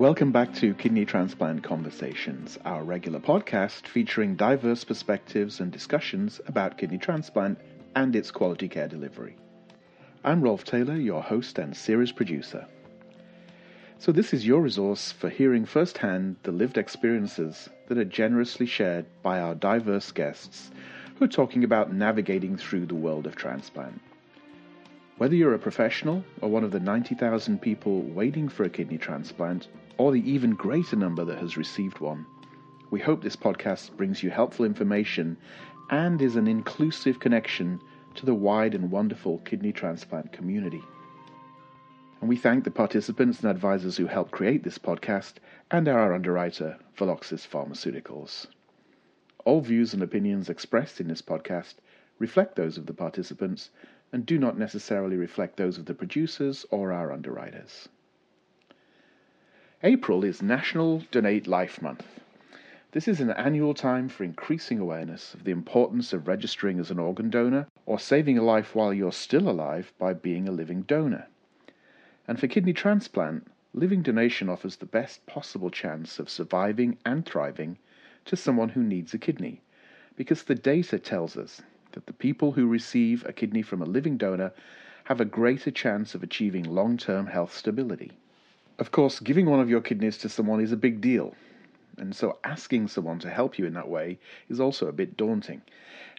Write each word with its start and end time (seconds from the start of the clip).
Welcome 0.00 0.32
back 0.32 0.54
to 0.54 0.72
Kidney 0.72 1.04
Transplant 1.04 1.62
Conversations, 1.62 2.58
our 2.64 2.84
regular 2.84 3.20
podcast 3.20 3.86
featuring 3.86 4.34
diverse 4.34 4.82
perspectives 4.82 5.60
and 5.60 5.70
discussions 5.70 6.40
about 6.46 6.78
kidney 6.78 6.96
transplant 6.96 7.58
and 7.94 8.16
its 8.16 8.30
quality 8.30 8.66
care 8.66 8.88
delivery. 8.88 9.36
I'm 10.24 10.40
Rolf 10.40 10.64
Taylor, 10.64 10.96
your 10.96 11.22
host 11.22 11.58
and 11.58 11.76
series 11.76 12.12
producer. 12.12 12.66
So, 13.98 14.10
this 14.10 14.32
is 14.32 14.46
your 14.46 14.62
resource 14.62 15.12
for 15.12 15.28
hearing 15.28 15.66
firsthand 15.66 16.36
the 16.44 16.52
lived 16.52 16.78
experiences 16.78 17.68
that 17.88 17.98
are 17.98 18.04
generously 18.06 18.64
shared 18.64 19.04
by 19.22 19.38
our 19.38 19.54
diverse 19.54 20.12
guests 20.12 20.70
who 21.16 21.26
are 21.26 21.28
talking 21.28 21.62
about 21.62 21.92
navigating 21.92 22.56
through 22.56 22.86
the 22.86 22.94
world 22.94 23.26
of 23.26 23.36
transplant. 23.36 24.00
Whether 25.18 25.34
you're 25.34 25.52
a 25.52 25.58
professional 25.58 26.24
or 26.40 26.48
one 26.48 26.64
of 26.64 26.70
the 26.70 26.80
90,000 26.80 27.60
people 27.60 28.00
waiting 28.00 28.48
for 28.48 28.64
a 28.64 28.70
kidney 28.70 28.96
transplant, 28.96 29.68
or 30.00 30.12
the 30.12 30.30
even 30.30 30.54
greater 30.54 30.96
number 30.96 31.26
that 31.26 31.36
has 31.36 31.58
received 31.58 32.00
one, 32.00 32.24
we 32.90 32.98
hope 32.98 33.22
this 33.22 33.36
podcast 33.36 33.94
brings 33.98 34.22
you 34.22 34.30
helpful 34.30 34.64
information 34.64 35.36
and 35.90 36.22
is 36.22 36.36
an 36.36 36.48
inclusive 36.48 37.20
connection 37.20 37.78
to 38.14 38.24
the 38.24 38.34
wide 38.34 38.74
and 38.74 38.90
wonderful 38.90 39.36
kidney 39.40 39.72
transplant 39.72 40.32
community. 40.32 40.80
And 42.18 42.30
we 42.30 42.36
thank 42.36 42.64
the 42.64 42.70
participants 42.70 43.42
and 43.42 43.50
advisors 43.50 43.98
who 43.98 44.06
helped 44.06 44.30
create 44.30 44.64
this 44.64 44.78
podcast 44.78 45.34
and 45.70 45.86
our 45.86 46.14
underwriter, 46.14 46.78
Veloxis 46.96 47.46
Pharmaceuticals. 47.46 48.46
All 49.44 49.60
views 49.60 49.92
and 49.92 50.02
opinions 50.02 50.48
expressed 50.48 50.98
in 51.02 51.08
this 51.08 51.20
podcast 51.20 51.74
reflect 52.18 52.56
those 52.56 52.78
of 52.78 52.86
the 52.86 52.94
participants 52.94 53.68
and 54.14 54.24
do 54.24 54.38
not 54.38 54.56
necessarily 54.56 55.18
reflect 55.18 55.58
those 55.58 55.76
of 55.76 55.84
the 55.84 55.94
producers 55.94 56.64
or 56.70 56.90
our 56.90 57.12
underwriters. 57.12 57.90
April 59.82 60.24
is 60.24 60.42
National 60.42 61.04
Donate 61.10 61.46
Life 61.46 61.80
Month. 61.80 62.20
This 62.92 63.08
is 63.08 63.18
an 63.18 63.30
annual 63.30 63.72
time 63.72 64.10
for 64.10 64.24
increasing 64.24 64.78
awareness 64.78 65.32
of 65.32 65.44
the 65.44 65.52
importance 65.52 66.12
of 66.12 66.28
registering 66.28 66.78
as 66.78 66.90
an 66.90 66.98
organ 66.98 67.30
donor 67.30 67.66
or 67.86 67.98
saving 67.98 68.36
a 68.36 68.42
life 68.42 68.74
while 68.74 68.92
you're 68.92 69.10
still 69.10 69.48
alive 69.48 69.90
by 69.98 70.12
being 70.12 70.46
a 70.46 70.52
living 70.52 70.82
donor. 70.82 71.28
And 72.28 72.38
for 72.38 72.46
kidney 72.46 72.74
transplant, 72.74 73.46
living 73.72 74.02
donation 74.02 74.50
offers 74.50 74.76
the 74.76 74.84
best 74.84 75.24
possible 75.24 75.70
chance 75.70 76.18
of 76.18 76.28
surviving 76.28 76.98
and 77.06 77.24
thriving 77.24 77.78
to 78.26 78.36
someone 78.36 78.68
who 78.68 78.82
needs 78.82 79.14
a 79.14 79.18
kidney, 79.18 79.62
because 80.14 80.42
the 80.42 80.54
data 80.54 80.98
tells 80.98 81.38
us 81.38 81.62
that 81.92 82.04
the 82.04 82.12
people 82.12 82.52
who 82.52 82.66
receive 82.66 83.24
a 83.24 83.32
kidney 83.32 83.62
from 83.62 83.80
a 83.80 83.86
living 83.86 84.18
donor 84.18 84.52
have 85.04 85.22
a 85.22 85.24
greater 85.24 85.70
chance 85.70 86.14
of 86.14 86.22
achieving 86.22 86.64
long 86.64 86.98
term 86.98 87.28
health 87.28 87.56
stability. 87.56 88.12
Of 88.80 88.92
course, 88.92 89.20
giving 89.20 89.44
one 89.44 89.60
of 89.60 89.68
your 89.68 89.82
kidneys 89.82 90.16
to 90.16 90.30
someone 90.30 90.58
is 90.58 90.72
a 90.72 90.76
big 90.76 91.02
deal, 91.02 91.34
and 91.98 92.16
so 92.16 92.38
asking 92.42 92.88
someone 92.88 93.18
to 93.18 93.28
help 93.28 93.58
you 93.58 93.66
in 93.66 93.74
that 93.74 93.90
way 93.90 94.18
is 94.48 94.58
also 94.58 94.86
a 94.86 94.92
bit 94.92 95.18
daunting. 95.18 95.60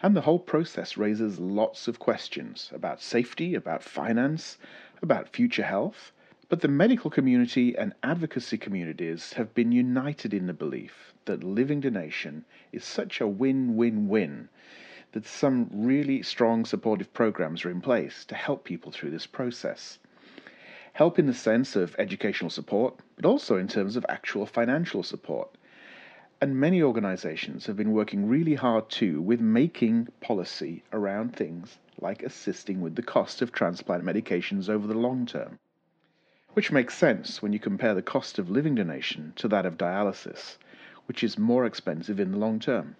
And 0.00 0.14
the 0.14 0.20
whole 0.20 0.38
process 0.38 0.96
raises 0.96 1.40
lots 1.40 1.88
of 1.88 1.98
questions 1.98 2.70
about 2.72 3.02
safety, 3.02 3.56
about 3.56 3.82
finance, 3.82 4.58
about 5.02 5.28
future 5.28 5.64
health. 5.64 6.12
But 6.48 6.60
the 6.60 6.68
medical 6.68 7.10
community 7.10 7.76
and 7.76 7.94
advocacy 8.04 8.58
communities 8.58 9.32
have 9.32 9.52
been 9.54 9.72
united 9.72 10.32
in 10.32 10.46
the 10.46 10.54
belief 10.54 11.14
that 11.24 11.42
living 11.42 11.80
donation 11.80 12.44
is 12.70 12.84
such 12.84 13.20
a 13.20 13.26
win 13.26 13.74
win 13.74 14.06
win 14.06 14.48
that 15.10 15.26
some 15.26 15.68
really 15.72 16.22
strong 16.22 16.64
supportive 16.64 17.12
programs 17.12 17.64
are 17.64 17.70
in 17.70 17.80
place 17.80 18.24
to 18.26 18.36
help 18.36 18.62
people 18.62 18.92
through 18.92 19.10
this 19.10 19.26
process. 19.26 19.98
Help 20.94 21.18
in 21.18 21.26
the 21.26 21.32
sense 21.32 21.74
of 21.74 21.96
educational 21.98 22.50
support, 22.50 23.00
but 23.16 23.24
also 23.24 23.56
in 23.56 23.66
terms 23.66 23.96
of 23.96 24.04
actual 24.10 24.44
financial 24.44 25.02
support. 25.02 25.56
And 26.38 26.60
many 26.60 26.82
organizations 26.82 27.64
have 27.66 27.76
been 27.76 27.92
working 27.92 28.28
really 28.28 28.56
hard 28.56 28.90
too 28.90 29.22
with 29.22 29.40
making 29.40 30.08
policy 30.20 30.82
around 30.92 31.34
things 31.34 31.78
like 31.98 32.22
assisting 32.22 32.80
with 32.82 32.96
the 32.96 33.02
cost 33.02 33.40
of 33.40 33.52
transplant 33.52 34.04
medications 34.04 34.68
over 34.68 34.86
the 34.86 34.98
long 34.98 35.24
term. 35.24 35.58
Which 36.52 36.70
makes 36.70 36.94
sense 36.94 37.40
when 37.40 37.54
you 37.54 37.58
compare 37.58 37.94
the 37.94 38.02
cost 38.02 38.38
of 38.38 38.50
living 38.50 38.74
donation 38.74 39.32
to 39.36 39.48
that 39.48 39.64
of 39.64 39.78
dialysis, 39.78 40.58
which 41.06 41.24
is 41.24 41.38
more 41.38 41.64
expensive 41.64 42.20
in 42.20 42.32
the 42.32 42.38
long 42.38 42.60
term. 42.60 42.96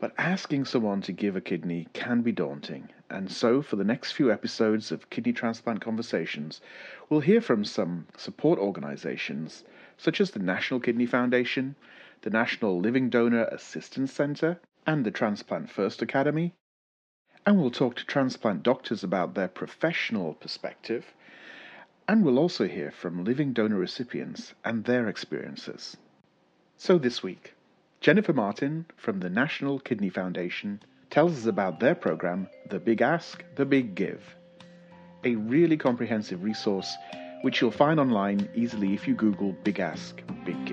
But 0.00 0.14
asking 0.16 0.66
someone 0.66 1.00
to 1.02 1.12
give 1.12 1.34
a 1.34 1.40
kidney 1.40 1.88
can 1.92 2.22
be 2.22 2.30
daunting, 2.30 2.90
and 3.10 3.28
so 3.28 3.62
for 3.62 3.74
the 3.74 3.84
next 3.84 4.12
few 4.12 4.30
episodes 4.30 4.92
of 4.92 5.10
Kidney 5.10 5.32
Transplant 5.32 5.80
Conversations, 5.80 6.60
we'll 7.08 7.18
hear 7.18 7.40
from 7.40 7.64
some 7.64 8.06
support 8.16 8.60
organizations 8.60 9.64
such 9.96 10.20
as 10.20 10.30
the 10.30 10.38
National 10.38 10.78
Kidney 10.78 11.06
Foundation, 11.06 11.74
the 12.22 12.30
National 12.30 12.78
Living 12.78 13.10
Donor 13.10 13.46
Assistance 13.46 14.12
Center, 14.12 14.60
and 14.86 15.04
the 15.04 15.10
Transplant 15.10 15.68
First 15.68 16.00
Academy. 16.00 16.54
And 17.44 17.58
we'll 17.58 17.72
talk 17.72 17.96
to 17.96 18.06
transplant 18.06 18.62
doctors 18.62 19.02
about 19.02 19.34
their 19.34 19.48
professional 19.48 20.34
perspective. 20.34 21.12
And 22.06 22.24
we'll 22.24 22.38
also 22.38 22.68
hear 22.68 22.92
from 22.92 23.24
living 23.24 23.52
donor 23.52 23.78
recipients 23.78 24.54
and 24.64 24.84
their 24.84 25.08
experiences. 25.08 25.96
So 26.76 26.98
this 26.98 27.20
week, 27.20 27.54
Jennifer 28.00 28.32
Martin 28.32 28.86
from 28.96 29.18
the 29.18 29.28
National 29.28 29.80
Kidney 29.80 30.08
Foundation 30.08 30.80
tells 31.10 31.36
us 31.36 31.46
about 31.46 31.80
their 31.80 31.96
program, 31.96 32.48
The 32.70 32.78
Big 32.78 33.02
Ask, 33.02 33.44
The 33.56 33.64
Big 33.64 33.96
Give, 33.96 34.22
a 35.24 35.34
really 35.34 35.76
comprehensive 35.76 36.44
resource 36.44 36.96
which 37.42 37.60
you'll 37.60 37.72
find 37.72 37.98
online 37.98 38.48
easily 38.54 38.94
if 38.94 39.08
you 39.08 39.14
Google 39.14 39.52
Big 39.64 39.80
Ask, 39.80 40.22
Big 40.44 40.64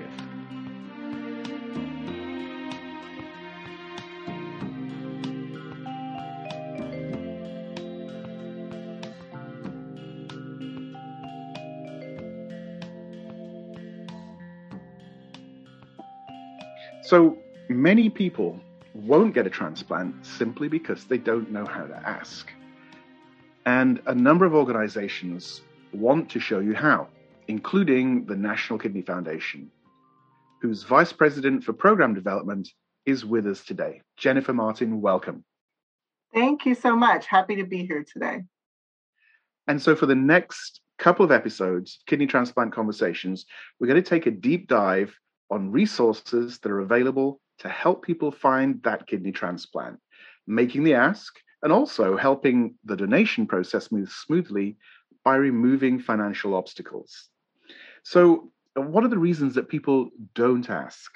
So 17.05 17.37
many 17.69 18.09
people 18.09 18.59
won't 18.95 19.35
get 19.35 19.45
a 19.45 19.49
transplant 19.51 20.25
simply 20.25 20.67
because 20.67 21.05
they 21.05 21.19
don't 21.19 21.51
know 21.51 21.63
how 21.63 21.85
to 21.85 21.95
ask. 21.97 22.51
And 23.67 24.01
a 24.07 24.15
number 24.15 24.43
of 24.43 24.55
organizations 24.55 25.61
want 25.93 26.31
to 26.31 26.39
show 26.39 26.61
you 26.61 26.73
how, 26.73 27.09
including 27.47 28.25
the 28.25 28.35
National 28.35 28.79
Kidney 28.79 29.03
Foundation, 29.03 29.69
whose 30.63 30.81
Vice 30.81 31.13
President 31.13 31.63
for 31.63 31.73
Program 31.73 32.15
Development 32.15 32.67
is 33.05 33.23
with 33.23 33.45
us 33.45 33.63
today. 33.63 34.01
Jennifer 34.17 34.53
Martin, 34.53 34.99
welcome. 34.99 35.45
Thank 36.33 36.65
you 36.65 36.73
so 36.73 36.95
much. 36.95 37.27
Happy 37.27 37.55
to 37.57 37.65
be 37.65 37.85
here 37.85 38.03
today. 38.11 38.45
And 39.67 39.79
so, 39.79 39.95
for 39.95 40.07
the 40.07 40.15
next 40.15 40.81
couple 40.97 41.23
of 41.23 41.31
episodes, 41.31 41.99
Kidney 42.07 42.25
Transplant 42.25 42.73
Conversations, 42.73 43.45
we're 43.79 43.87
going 43.87 44.01
to 44.01 44.09
take 44.09 44.25
a 44.25 44.31
deep 44.31 44.67
dive 44.67 45.15
on 45.49 45.71
resources 45.71 46.59
that 46.59 46.71
are 46.71 46.79
available 46.79 47.39
to 47.59 47.69
help 47.69 48.03
people 48.03 48.31
find 48.31 48.81
that 48.83 49.07
kidney 49.07 49.31
transplant, 49.31 49.99
making 50.47 50.83
the 50.83 50.93
ask, 50.93 51.33
and 51.63 51.71
also 51.71 52.17
helping 52.17 52.75
the 52.83 52.95
donation 52.95 53.47
process 53.47 53.91
move 53.91 54.11
smoothly 54.11 54.77
by 55.23 55.35
removing 55.35 55.99
financial 55.99 56.53
obstacles. 56.53 57.29
So, 58.03 58.51
what 58.75 59.03
are 59.03 59.09
the 59.09 59.17
reasons 59.17 59.55
that 59.55 59.69
people 59.69 60.09
don't 60.33 60.69
ask? 60.69 61.11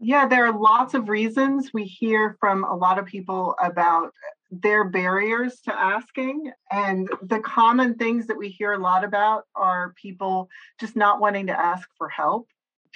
Yeah, 0.00 0.28
there 0.28 0.46
are 0.46 0.56
lots 0.56 0.94
of 0.94 1.08
reasons. 1.08 1.72
We 1.74 1.84
hear 1.84 2.36
from 2.38 2.62
a 2.62 2.76
lot 2.76 2.98
of 2.98 3.04
people 3.06 3.56
about 3.60 4.12
their 4.50 4.84
barriers 4.84 5.60
to 5.62 5.74
asking. 5.76 6.52
And 6.70 7.08
the 7.20 7.40
common 7.40 7.96
things 7.96 8.28
that 8.28 8.38
we 8.38 8.48
hear 8.48 8.72
a 8.72 8.78
lot 8.78 9.02
about 9.02 9.44
are 9.56 9.92
people 10.00 10.48
just 10.78 10.94
not 10.94 11.20
wanting 11.20 11.48
to 11.48 11.58
ask 11.58 11.88
for 11.98 12.08
help 12.08 12.48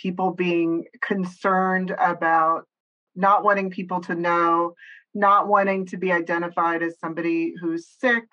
people 0.02 0.32
being 0.32 0.84
concerned 1.00 1.94
about 1.98 2.66
not 3.14 3.44
wanting 3.44 3.70
people 3.70 4.00
to 4.00 4.14
know, 4.14 4.74
not 5.14 5.46
wanting 5.46 5.86
to 5.86 5.96
be 5.96 6.10
identified 6.10 6.82
as 6.82 6.98
somebody 6.98 7.54
who's 7.60 7.86
sick, 8.00 8.24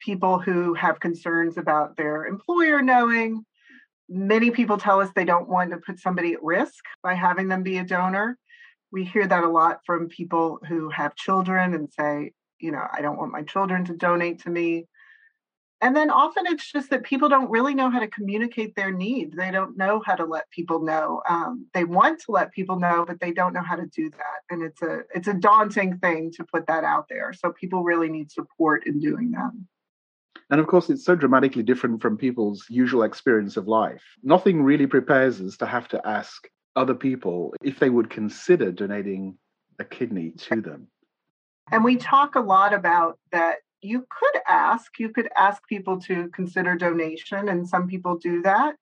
people 0.00 0.38
who 0.38 0.74
have 0.74 0.98
concerns 0.98 1.56
about 1.56 1.96
their 1.96 2.26
employer 2.26 2.82
knowing. 2.82 3.44
Many 4.08 4.50
people 4.50 4.76
tell 4.76 5.00
us 5.00 5.10
they 5.14 5.24
don't 5.24 5.48
want 5.48 5.70
to 5.70 5.78
put 5.78 6.00
somebody 6.00 6.32
at 6.32 6.42
risk 6.42 6.82
by 7.02 7.14
having 7.14 7.48
them 7.48 7.62
be 7.62 7.78
a 7.78 7.84
donor. 7.84 8.36
We 8.90 9.04
hear 9.04 9.26
that 9.26 9.44
a 9.44 9.48
lot 9.48 9.80
from 9.86 10.08
people 10.08 10.58
who 10.68 10.88
have 10.90 11.14
children 11.14 11.74
and 11.74 11.88
say, 11.92 12.32
you 12.58 12.72
know, 12.72 12.84
I 12.92 13.02
don't 13.02 13.18
want 13.18 13.32
my 13.32 13.42
children 13.42 13.84
to 13.86 13.96
donate 13.96 14.42
to 14.42 14.50
me 14.50 14.86
and 15.84 15.94
then 15.94 16.10
often 16.10 16.46
it's 16.46 16.72
just 16.72 16.88
that 16.88 17.04
people 17.04 17.28
don't 17.28 17.50
really 17.50 17.74
know 17.74 17.90
how 17.90 18.00
to 18.00 18.08
communicate 18.08 18.74
their 18.74 18.90
needs 18.90 19.36
they 19.36 19.50
don't 19.50 19.76
know 19.76 20.02
how 20.04 20.14
to 20.14 20.24
let 20.24 20.50
people 20.50 20.82
know 20.82 21.22
um, 21.28 21.66
they 21.74 21.84
want 21.84 22.18
to 22.20 22.32
let 22.32 22.52
people 22.52 22.78
know 22.78 23.04
but 23.06 23.20
they 23.20 23.30
don't 23.30 23.52
know 23.52 23.62
how 23.62 23.76
to 23.76 23.86
do 23.86 24.10
that 24.10 24.40
and 24.50 24.62
it's 24.62 24.82
a 24.82 25.00
it's 25.14 25.28
a 25.28 25.34
daunting 25.34 25.98
thing 25.98 26.32
to 26.32 26.42
put 26.44 26.66
that 26.66 26.82
out 26.82 27.06
there 27.08 27.32
so 27.32 27.52
people 27.52 27.84
really 27.84 28.08
need 28.08 28.32
support 28.32 28.86
in 28.86 28.98
doing 28.98 29.30
that 29.30 29.52
And 30.50 30.60
of 30.60 30.66
course, 30.66 30.90
it's 30.90 31.04
so 31.04 31.14
dramatically 31.16 31.62
different 31.62 32.02
from 32.02 32.16
people's 32.16 32.66
usual 32.68 33.02
experience 33.02 33.56
of 33.56 33.66
life. 33.66 34.04
Nothing 34.22 34.62
really 34.62 34.86
prepares 34.86 35.40
us 35.40 35.56
to 35.58 35.66
have 35.66 35.88
to 35.88 35.98
ask 36.04 36.48
other 36.76 36.94
people 36.94 37.54
if 37.62 37.78
they 37.78 37.90
would 37.90 38.10
consider 38.10 38.70
donating 38.72 39.38
a 39.78 39.84
kidney 39.84 40.32
to 40.48 40.60
them. 40.60 40.88
And 41.72 41.82
we 41.82 41.96
talk 41.96 42.34
a 42.34 42.40
lot 42.40 42.74
about 42.74 43.18
that 43.32 43.56
you 43.84 44.06
could 44.10 44.40
ask, 44.48 44.98
you 44.98 45.10
could 45.10 45.28
ask 45.36 45.62
people 45.68 46.00
to 46.00 46.28
consider 46.28 46.74
donation, 46.74 47.48
and 47.48 47.68
some 47.68 47.86
people 47.86 48.16
do 48.16 48.42
that. 48.42 48.76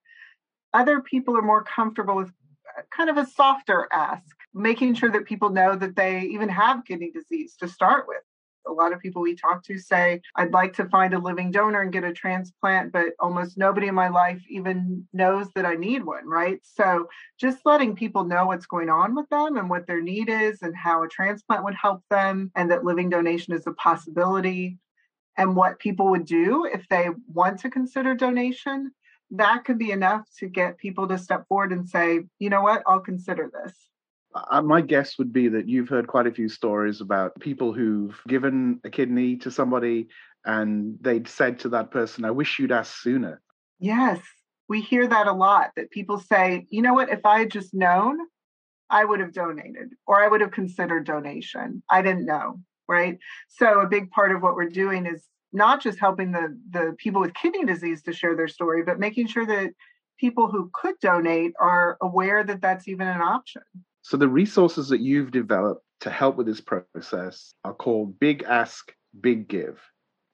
Other 0.73 1.01
people 1.01 1.37
are 1.37 1.43
more 1.43 1.65
comfortable 1.65 2.15
with 2.15 2.29
uh, 2.29 2.83
kind 2.97 3.11
of 3.11 3.17
a 3.17 3.27
softer 3.27 3.89
ask, 3.93 4.37
making 4.55 4.95
sure 4.95 5.11
that 5.11 5.27
people 5.27 5.51
know 5.51 5.75
that 5.75 5.97
they 5.97 6.21
even 6.23 6.49
have 6.49 6.85
kidney 6.85 7.11
disease 7.11 7.57
to 7.57 7.69
start 7.69 8.07
with. 8.07 8.23
A 8.69 8.73
lot 8.73 8.93
of 8.93 9.01
people 9.01 9.23
we 9.23 9.35
talk 9.35 9.65
to 9.65 9.77
say, 9.77 10.21
I'd 10.37 10.53
like 10.53 10.73
to 10.75 10.89
find 10.89 11.15
a 11.15 11.19
living 11.19 11.51
donor 11.51 11.83
and 11.83 11.93
get 11.93 12.05
a 12.05 12.13
transplant, 12.13 12.93
but 12.93 13.07
almost 13.19 13.59
nobody 13.59 13.89
in 13.89 13.95
my 13.97 14.09
life 14.09 14.41
even 14.49 15.09
knows 15.13 15.49
that 15.57 15.67
I 15.67 15.75
need 15.75 16.05
one, 16.05 16.29
right? 16.29 16.61
So 16.63 17.09
just 17.41 17.59
letting 17.65 17.97
people 17.97 18.23
know 18.23 18.47
what's 18.47 18.67
going 18.67 18.89
on 18.89 19.17
with 19.17 19.29
them 19.31 19.57
and 19.57 19.69
what 19.69 19.89
their 19.89 20.01
need 20.01 20.29
is 20.29 20.63
and 20.63 20.77
how 20.77 21.03
a 21.03 21.09
transplant 21.09 21.65
would 21.65 21.75
help 21.75 22.05
them 22.09 22.53
and 22.55 22.71
that 22.71 22.85
living 22.85 23.11
donation 23.11 23.53
is 23.53 23.67
a 23.67 23.73
possibility 23.73 24.79
and 25.37 25.57
what 25.57 25.79
people 25.79 26.11
would 26.11 26.27
do 26.27 26.65
if 26.65 26.87
they 26.89 27.09
want 27.33 27.61
to 27.61 27.71
consider 27.71 28.15
donation, 28.15 28.93
that 29.31 29.65
could 29.65 29.79
be 29.79 29.91
enough 29.91 30.29
to 30.39 30.47
get 30.47 30.79
people 30.79 31.09
to 31.09 31.19
step 31.19 31.47
forward 31.49 31.73
and 31.73 31.89
say, 31.89 32.21
you 32.39 32.51
know 32.51 32.63
what, 32.63 32.83
I'll 32.87 33.01
consider 33.01 33.51
this. 33.53 33.75
Uh, 34.35 34.63
my 34.63 34.81
guess 34.81 35.19
would 35.19 35.33
be 35.33 35.49
that 35.49 35.69
you've 35.69 35.89
heard 35.89 36.07
quite 36.07 36.27
a 36.27 36.33
few 36.33 36.49
stories 36.49 37.01
about 37.01 37.39
people 37.41 37.73
who've 37.73 38.19
given 38.29 38.81
a 38.85 38.91
kidney 38.91 39.37
to 39.37 39.51
somebody 39.51 40.09
and 40.45 40.99
they'd 41.01 41.29
said 41.29 41.59
to 41.61 41.69
that 41.71 41.91
person, 41.91 42.25
I 42.25 42.31
wish 42.31 42.59
you'd 42.59 42.73
asked 42.73 43.03
sooner. 43.03 43.41
Yes, 43.79 44.21
we 44.69 44.81
hear 44.81 45.07
that 45.07 45.27
a 45.27 45.33
lot 45.33 45.71
that 45.77 45.91
people 45.91 46.19
say, 46.19 46.67
you 46.71 46.83
know 46.83 46.95
what, 46.95 47.11
if 47.11 47.25
I 47.27 47.41
had 47.41 47.51
just 47.51 47.75
known, 47.75 48.19
I 48.89 49.05
would 49.05 49.21
have 49.21 49.33
donated 49.33 49.95
or 50.07 50.23
I 50.23 50.29
would 50.29 50.41
have 50.41 50.51
considered 50.51 51.05
donation. 51.05 51.83
I 51.91 52.03
didn't 52.03 52.27
know, 52.27 52.61
right? 52.89 53.19
So 53.49 53.81
a 53.81 53.87
big 53.87 54.11
part 54.11 54.33
of 54.33 54.43
what 54.43 54.55
we're 54.55 54.69
doing 54.69 55.07
is 55.07 55.23
not 55.53 55.83
just 55.83 55.99
helping 55.99 56.33
the 56.33 56.59
the 56.71 56.95
people 56.99 57.21
with 57.21 57.35
kidney 57.35 57.65
disease 57.65 58.03
to 58.03 58.13
share 58.13 58.37
their 58.37 58.49
story, 58.49 58.83
but 58.83 58.99
making 58.99 59.27
sure 59.27 59.47
that 59.47 59.71
people 60.19 60.49
who 60.49 60.71
could 60.73 60.95
donate 61.01 61.53
are 61.61 61.97
aware 62.01 62.45
that 62.45 62.61
that's 62.61 62.89
even 62.89 63.07
an 63.07 63.21
option. 63.21 63.63
So 64.03 64.17
the 64.17 64.29
resources 64.29 64.89
that 64.89 65.01
you've 65.01 65.31
developed 65.31 65.85
to 66.01 66.11
help 66.11 66.37
with 66.37 66.47
this 66.47 66.61
process 66.61 67.55
are 67.65 67.75
called 67.75 68.19
Big 68.19 68.43
Ask, 68.43 68.93
Big 69.21 69.49
Give. 69.49 69.81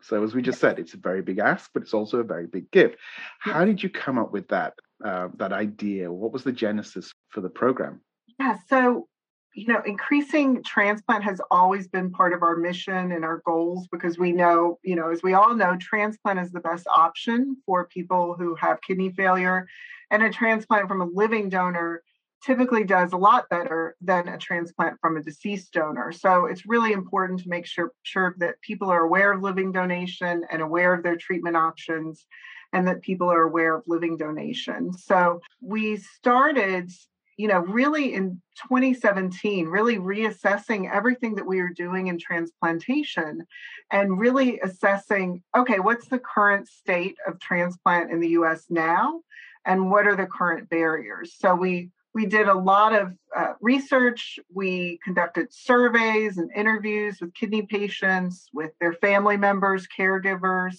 So 0.00 0.22
as 0.22 0.34
we 0.34 0.42
just 0.42 0.60
said, 0.60 0.78
it's 0.78 0.94
a 0.94 0.98
very 0.98 1.22
big 1.22 1.38
ask, 1.38 1.70
but 1.74 1.82
it's 1.82 1.94
also 1.94 2.18
a 2.18 2.24
very 2.24 2.46
big 2.46 2.70
give. 2.70 2.94
How 3.40 3.64
did 3.64 3.82
you 3.82 3.90
come 3.90 4.18
up 4.18 4.32
with 4.32 4.48
that 4.48 4.74
uh, 5.04 5.28
that 5.36 5.52
idea? 5.52 6.10
What 6.12 6.32
was 6.32 6.44
the 6.44 6.52
genesis 6.52 7.12
for 7.30 7.40
the 7.40 7.48
program? 7.48 8.00
Yeah, 8.38 8.58
so 8.68 9.08
you 9.58 9.66
know, 9.66 9.82
increasing 9.84 10.62
transplant 10.62 11.24
has 11.24 11.40
always 11.50 11.88
been 11.88 12.12
part 12.12 12.32
of 12.32 12.44
our 12.44 12.54
mission 12.54 13.10
and 13.10 13.24
our 13.24 13.42
goals 13.44 13.88
because 13.90 14.16
we 14.16 14.30
know, 14.30 14.78
you 14.84 14.94
know, 14.94 15.10
as 15.10 15.20
we 15.20 15.34
all 15.34 15.52
know, 15.52 15.76
transplant 15.80 16.38
is 16.38 16.52
the 16.52 16.60
best 16.60 16.86
option 16.86 17.56
for 17.66 17.88
people 17.88 18.36
who 18.38 18.54
have 18.54 18.80
kidney 18.82 19.10
failure. 19.10 19.66
And 20.12 20.22
a 20.22 20.30
transplant 20.30 20.86
from 20.86 21.00
a 21.00 21.06
living 21.06 21.48
donor 21.48 22.04
typically 22.40 22.84
does 22.84 23.12
a 23.12 23.16
lot 23.16 23.48
better 23.48 23.96
than 24.00 24.28
a 24.28 24.38
transplant 24.38 24.96
from 25.00 25.16
a 25.16 25.22
deceased 25.24 25.72
donor. 25.72 26.12
So 26.12 26.46
it's 26.46 26.64
really 26.64 26.92
important 26.92 27.40
to 27.40 27.48
make 27.48 27.66
sure, 27.66 27.90
sure 28.04 28.36
that 28.38 28.60
people 28.60 28.90
are 28.90 29.02
aware 29.02 29.32
of 29.32 29.42
living 29.42 29.72
donation 29.72 30.44
and 30.52 30.62
aware 30.62 30.94
of 30.94 31.02
their 31.02 31.16
treatment 31.16 31.56
options 31.56 32.24
and 32.72 32.86
that 32.86 33.02
people 33.02 33.28
are 33.28 33.42
aware 33.42 33.74
of 33.74 33.82
living 33.88 34.16
donation. 34.16 34.92
So 34.92 35.40
we 35.60 35.96
started 35.96 36.92
you 37.38 37.46
know, 37.46 37.60
really 37.60 38.14
in 38.14 38.42
2017, 38.68 39.68
really 39.68 39.96
reassessing 39.96 40.92
everything 40.92 41.36
that 41.36 41.46
we 41.46 41.60
are 41.60 41.68
doing 41.68 42.08
in 42.08 42.18
transplantation 42.18 43.46
and 43.92 44.18
really 44.18 44.58
assessing 44.60 45.42
okay, 45.56 45.78
what's 45.78 46.08
the 46.08 46.18
current 46.18 46.68
state 46.68 47.16
of 47.26 47.40
transplant 47.40 48.10
in 48.10 48.20
the 48.20 48.30
US 48.30 48.66
now? 48.68 49.22
And 49.64 49.90
what 49.90 50.06
are 50.06 50.16
the 50.16 50.26
current 50.26 50.68
barriers? 50.68 51.36
So 51.38 51.54
we 51.54 51.90
we 52.12 52.26
did 52.26 52.48
a 52.48 52.58
lot 52.58 52.92
of 52.92 53.14
uh, 53.36 53.52
research. 53.60 54.40
We 54.52 54.98
conducted 55.04 55.52
surveys 55.52 56.38
and 56.38 56.50
interviews 56.56 57.20
with 57.20 57.34
kidney 57.34 57.62
patients, 57.62 58.48
with 58.52 58.72
their 58.80 58.94
family 58.94 59.36
members, 59.36 59.86
caregivers, 59.96 60.74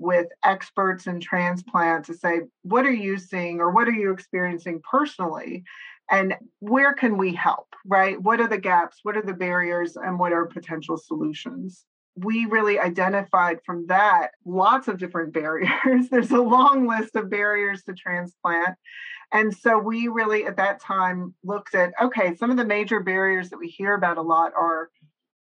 with 0.00 0.28
experts 0.42 1.06
in 1.06 1.20
transplant 1.20 2.06
to 2.06 2.14
say, 2.14 2.40
what 2.62 2.86
are 2.86 2.92
you 2.92 3.18
seeing 3.18 3.60
or 3.60 3.70
what 3.70 3.86
are 3.86 3.92
you 3.92 4.10
experiencing 4.10 4.80
personally? 4.90 5.62
And 6.10 6.34
where 6.58 6.92
can 6.92 7.16
we 7.16 7.34
help, 7.34 7.74
right? 7.84 8.20
What 8.20 8.40
are 8.40 8.48
the 8.48 8.58
gaps? 8.58 8.98
What 9.02 9.16
are 9.16 9.22
the 9.22 9.32
barriers? 9.32 9.96
And 9.96 10.18
what 10.18 10.32
are 10.32 10.46
potential 10.46 10.96
solutions? 10.96 11.84
We 12.16 12.46
really 12.46 12.78
identified 12.78 13.60
from 13.64 13.86
that 13.86 14.32
lots 14.44 14.88
of 14.88 14.98
different 14.98 15.32
barriers. 15.34 16.08
There's 16.10 16.32
a 16.32 16.42
long 16.42 16.88
list 16.88 17.14
of 17.16 17.30
barriers 17.30 17.84
to 17.84 17.94
transplant. 17.94 18.76
And 19.32 19.56
so 19.56 19.78
we 19.78 20.08
really 20.08 20.46
at 20.46 20.56
that 20.56 20.80
time 20.80 21.34
looked 21.44 21.74
at 21.76 21.92
okay, 22.02 22.34
some 22.36 22.50
of 22.50 22.56
the 22.56 22.64
major 22.64 23.00
barriers 23.00 23.50
that 23.50 23.58
we 23.58 23.68
hear 23.68 23.94
about 23.94 24.18
a 24.18 24.22
lot 24.22 24.52
are 24.56 24.90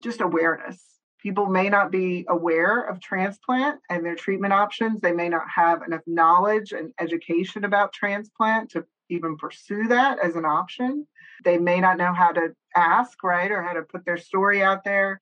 just 0.01 0.21
awareness 0.21 0.95
people 1.25 1.47
may 1.47 1.69
not 1.69 1.91
be 1.91 2.23
aware 2.29 2.81
of 2.81 3.01
transplant 3.01 3.79
and 3.89 4.05
their 4.05 4.13
treatment 4.13 4.53
options. 4.53 5.01
They 5.01 5.11
may 5.11 5.27
not 5.27 5.45
have 5.55 5.81
enough 5.81 6.03
knowledge 6.05 6.71
and 6.71 6.93
education 6.99 7.63
about 7.63 7.93
transplant 7.93 8.69
to 8.69 8.85
even 9.09 9.37
pursue 9.37 9.87
that 9.87 10.19
as 10.23 10.35
an 10.35 10.45
option. 10.45 11.07
They 11.43 11.57
may 11.57 11.79
not 11.79 11.97
know 11.97 12.13
how 12.13 12.31
to 12.31 12.53
ask, 12.75 13.23
right, 13.23 13.51
or 13.51 13.61
how 13.61 13.73
to 13.73 13.81
put 13.83 14.05
their 14.05 14.17
story 14.17 14.63
out 14.63 14.83
there. 14.83 15.19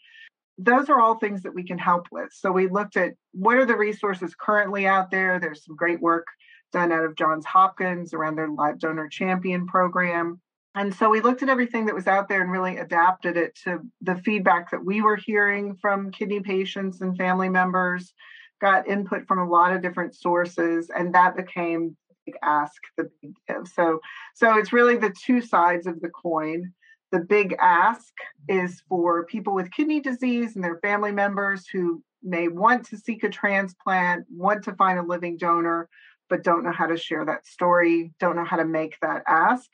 Those 0.57 0.89
are 0.89 0.99
all 0.99 1.15
things 1.15 1.41
that 1.43 1.55
we 1.55 1.63
can 1.63 1.77
help 1.77 2.07
with. 2.11 2.29
So 2.31 2.51
we 2.51 2.67
looked 2.67 2.95
at 2.95 3.13
what 3.31 3.57
are 3.57 3.65
the 3.65 3.75
resources 3.75 4.35
currently 4.35 4.85
out 4.85 5.09
there. 5.09 5.39
There's 5.39 5.65
some 5.65 5.75
great 5.75 6.01
work 6.01 6.27
done 6.71 6.91
out 6.91 7.05
of 7.05 7.15
Johns 7.15 7.45
Hopkins 7.45 8.13
around 8.13 8.35
their 8.35 8.49
Live 8.49 8.79
Donor 8.79 9.07
Champion 9.07 9.67
program. 9.67 10.39
And 10.75 10.93
so 10.93 11.09
we 11.09 11.21
looked 11.21 11.43
at 11.43 11.49
everything 11.49 11.85
that 11.85 11.95
was 11.95 12.07
out 12.07 12.27
there 12.27 12.41
and 12.41 12.51
really 12.51 12.77
adapted 12.77 13.37
it 13.37 13.55
to 13.63 13.79
the 14.01 14.15
feedback 14.15 14.71
that 14.71 14.83
we 14.83 15.01
were 15.01 15.15
hearing 15.15 15.75
from 15.75 16.11
kidney 16.11 16.39
patients 16.39 17.01
and 17.01 17.15
family 17.15 17.49
members, 17.49 18.13
got 18.59 18.87
input 18.87 19.27
from 19.27 19.39
a 19.39 19.47
lot 19.47 19.71
of 19.71 19.83
different 19.83 20.15
sources, 20.15 20.89
and 20.89 21.13
that 21.13 21.35
became 21.35 21.95
ask, 22.41 22.81
the 22.97 23.09
big 23.21 23.33
give. 23.47 23.67
So, 23.67 23.99
so 24.35 24.57
it's 24.57 24.73
really 24.73 24.97
the 24.97 25.13
two 25.25 25.41
sides 25.41 25.87
of 25.87 26.01
the 26.01 26.09
coin. 26.09 26.73
The 27.11 27.19
big 27.19 27.55
ask 27.59 28.11
is 28.47 28.81
for 28.89 29.25
people 29.25 29.53
with 29.53 29.71
kidney 29.71 29.99
disease 29.99 30.55
and 30.55 30.63
their 30.63 30.79
family 30.79 31.11
members 31.11 31.65
who 31.71 32.03
may 32.23 32.47
want 32.47 32.85
to 32.87 32.97
seek 32.97 33.23
a 33.23 33.29
transplant, 33.29 34.25
want 34.31 34.63
to 34.63 34.75
find 34.75 34.97
a 34.97 35.03
living 35.03 35.37
donor, 35.37 35.89
but 36.29 36.43
don't 36.43 36.63
know 36.63 36.71
how 36.71 36.87
to 36.87 36.97
share 36.97 37.25
that 37.25 37.45
story, 37.45 38.13
don't 38.19 38.35
know 38.35 38.45
how 38.45 38.57
to 38.57 38.65
make 38.65 38.97
that 39.01 39.23
ask 39.27 39.69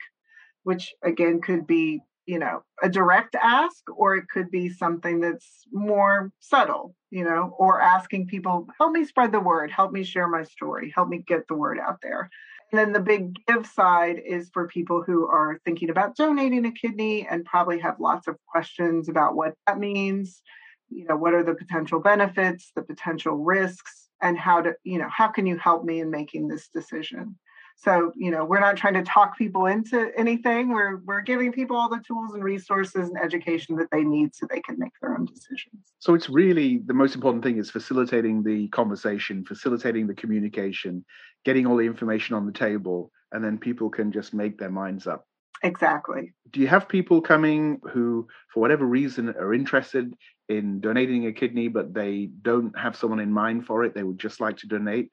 which 0.62 0.94
again 1.02 1.40
could 1.40 1.66
be 1.66 2.00
you 2.26 2.38
know 2.38 2.62
a 2.82 2.88
direct 2.88 3.34
ask 3.34 3.82
or 3.96 4.16
it 4.16 4.28
could 4.32 4.50
be 4.50 4.68
something 4.68 5.20
that's 5.20 5.64
more 5.72 6.30
subtle 6.38 6.94
you 7.10 7.24
know 7.24 7.54
or 7.58 7.80
asking 7.80 8.26
people 8.26 8.66
help 8.78 8.92
me 8.92 9.04
spread 9.04 9.32
the 9.32 9.40
word. 9.40 9.70
Help 9.70 9.92
me 9.92 10.04
share 10.04 10.28
my 10.28 10.44
story. 10.44 10.92
Help 10.94 11.08
me 11.08 11.18
get 11.18 11.46
the 11.48 11.54
word 11.54 11.78
out 11.78 11.98
there. 12.02 12.30
And 12.72 12.78
then 12.78 12.92
the 12.92 13.00
big 13.00 13.34
give 13.46 13.66
side 13.66 14.20
is 14.24 14.48
for 14.52 14.68
people 14.68 15.02
who 15.02 15.26
are 15.26 15.58
thinking 15.64 15.90
about 15.90 16.14
donating 16.16 16.64
a 16.66 16.72
kidney 16.72 17.26
and 17.28 17.44
probably 17.44 17.80
have 17.80 17.98
lots 17.98 18.28
of 18.28 18.36
questions 18.46 19.08
about 19.08 19.34
what 19.34 19.54
that 19.66 19.78
means. 19.78 20.40
You 20.88 21.06
know 21.06 21.16
what 21.16 21.34
are 21.34 21.44
the 21.44 21.54
potential 21.54 22.00
benefits 22.00 22.72
the 22.74 22.82
potential 22.82 23.36
risks 23.36 24.08
and 24.22 24.38
how 24.38 24.60
to 24.60 24.74
you 24.84 24.98
know 24.98 25.08
how 25.08 25.28
can 25.28 25.46
you 25.46 25.56
help 25.56 25.84
me 25.84 26.00
in 26.00 26.10
making 26.10 26.48
this 26.48 26.68
decision 26.68 27.36
so, 27.82 28.12
you 28.14 28.30
know, 28.30 28.44
we're 28.44 28.60
not 28.60 28.76
trying 28.76 28.92
to 28.94 29.02
talk 29.02 29.38
people 29.38 29.64
into 29.64 30.10
anything. 30.14 30.68
We're 30.68 30.98
we're 30.98 31.22
giving 31.22 31.50
people 31.50 31.76
all 31.76 31.88
the 31.88 32.02
tools 32.06 32.34
and 32.34 32.44
resources 32.44 33.08
and 33.08 33.16
education 33.16 33.74
that 33.76 33.90
they 33.90 34.02
need 34.02 34.34
so 34.34 34.46
they 34.46 34.60
can 34.60 34.78
make 34.78 34.92
their 35.00 35.14
own 35.14 35.24
decisions. 35.24 35.80
So 35.98 36.12
it's 36.12 36.28
really 36.28 36.82
the 36.84 36.92
most 36.92 37.14
important 37.14 37.42
thing 37.42 37.56
is 37.56 37.70
facilitating 37.70 38.42
the 38.42 38.68
conversation, 38.68 39.46
facilitating 39.46 40.06
the 40.06 40.14
communication, 40.14 41.06
getting 41.46 41.66
all 41.66 41.76
the 41.76 41.86
information 41.86 42.36
on 42.36 42.44
the 42.44 42.52
table, 42.52 43.10
and 43.32 43.42
then 43.42 43.56
people 43.56 43.88
can 43.88 44.12
just 44.12 44.34
make 44.34 44.58
their 44.58 44.70
minds 44.70 45.06
up. 45.06 45.26
Exactly. 45.62 46.34
Do 46.50 46.60
you 46.60 46.68
have 46.68 46.86
people 46.86 47.22
coming 47.22 47.80
who, 47.90 48.28
for 48.52 48.60
whatever 48.60 48.84
reason, 48.84 49.30
are 49.30 49.54
interested 49.54 50.12
in 50.50 50.80
donating 50.80 51.26
a 51.26 51.32
kidney, 51.32 51.68
but 51.68 51.94
they 51.94 52.28
don't 52.42 52.78
have 52.78 52.94
someone 52.94 53.20
in 53.20 53.32
mind 53.32 53.64
for 53.64 53.84
it? 53.84 53.94
They 53.94 54.02
would 54.02 54.18
just 54.18 54.38
like 54.38 54.58
to 54.58 54.66
donate. 54.66 55.10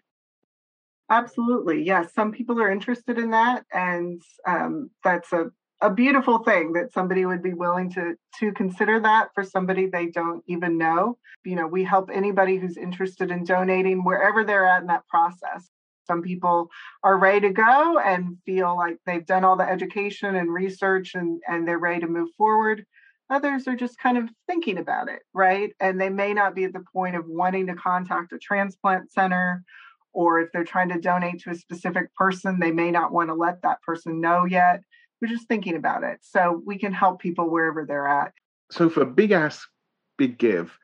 Absolutely. 1.09 1.83
Yes. 1.83 2.13
Some 2.13 2.31
people 2.31 2.61
are 2.61 2.71
interested 2.71 3.17
in 3.17 3.31
that. 3.31 3.65
And 3.71 4.21
um, 4.45 4.89
that's 5.03 5.31
a 5.33 5.51
a 5.81 5.91
beautiful 5.91 6.39
thing 6.39 6.73
that 6.73 6.91
somebody 6.91 7.25
would 7.25 7.43
be 7.43 7.53
willing 7.53 7.91
to 7.91 8.15
to 8.39 8.51
consider 8.53 8.99
that 8.99 9.29
for 9.35 9.43
somebody 9.43 9.85
they 9.85 10.07
don't 10.07 10.43
even 10.47 10.77
know. 10.77 11.17
You 11.45 11.55
know, 11.55 11.67
we 11.67 11.83
help 11.83 12.09
anybody 12.11 12.57
who's 12.57 12.77
interested 12.77 13.29
in 13.31 13.43
donating 13.43 14.03
wherever 14.03 14.43
they're 14.43 14.65
at 14.65 14.81
in 14.81 14.87
that 14.87 15.07
process. 15.07 15.69
Some 16.07 16.21
people 16.21 16.69
are 17.03 17.17
ready 17.17 17.47
to 17.47 17.53
go 17.53 17.99
and 17.99 18.37
feel 18.45 18.75
like 18.75 18.97
they've 19.05 19.25
done 19.25 19.43
all 19.43 19.57
the 19.57 19.69
education 19.69 20.35
and 20.35 20.51
research 20.51 21.15
and, 21.15 21.41
and 21.47 21.67
they're 21.67 21.77
ready 21.77 21.99
to 22.01 22.07
move 22.07 22.29
forward. 22.37 22.85
Others 23.29 23.67
are 23.67 23.75
just 23.75 23.99
kind 23.99 24.17
of 24.17 24.29
thinking 24.47 24.77
about 24.77 25.09
it, 25.09 25.19
right? 25.33 25.73
And 25.81 25.99
they 25.99 26.09
may 26.09 26.33
not 26.33 26.55
be 26.55 26.63
at 26.63 26.71
the 26.71 26.83
point 26.93 27.17
of 27.17 27.25
wanting 27.27 27.67
to 27.67 27.75
contact 27.75 28.31
a 28.31 28.37
transplant 28.39 29.11
center, 29.11 29.63
or 30.17 30.41
if 30.41 30.51
they're 30.51 30.63
trying 30.63 30.89
to 30.89 31.00
donate 31.00 31.39
to 31.39 31.51
a 31.51 31.55
specific 31.55 32.12
person, 32.15 32.59
they 32.59 32.71
may 32.71 32.89
not 32.89 33.12
want 33.12 33.29
to 33.29 33.36
let 33.36 33.62
that 33.62 33.79
person 33.83 34.19
know 34.19 34.45
yet. 34.45 34.81
We're 35.21 35.27
just 35.27 35.47
thinking 35.47 35.75
about 35.75 36.03
it. 36.03 36.17
So 36.24 36.59
we 36.65 36.79
can 36.79 36.91
help 36.91 37.21
people 37.21 37.51
wherever 37.51 37.86
they're 37.86 38.07
at. 38.07 38.33
So 38.71 38.89
for 38.89 39.05
Big 39.05 39.29
Ask, 39.29 39.69
Big 40.17 40.39
Give, 40.39 40.75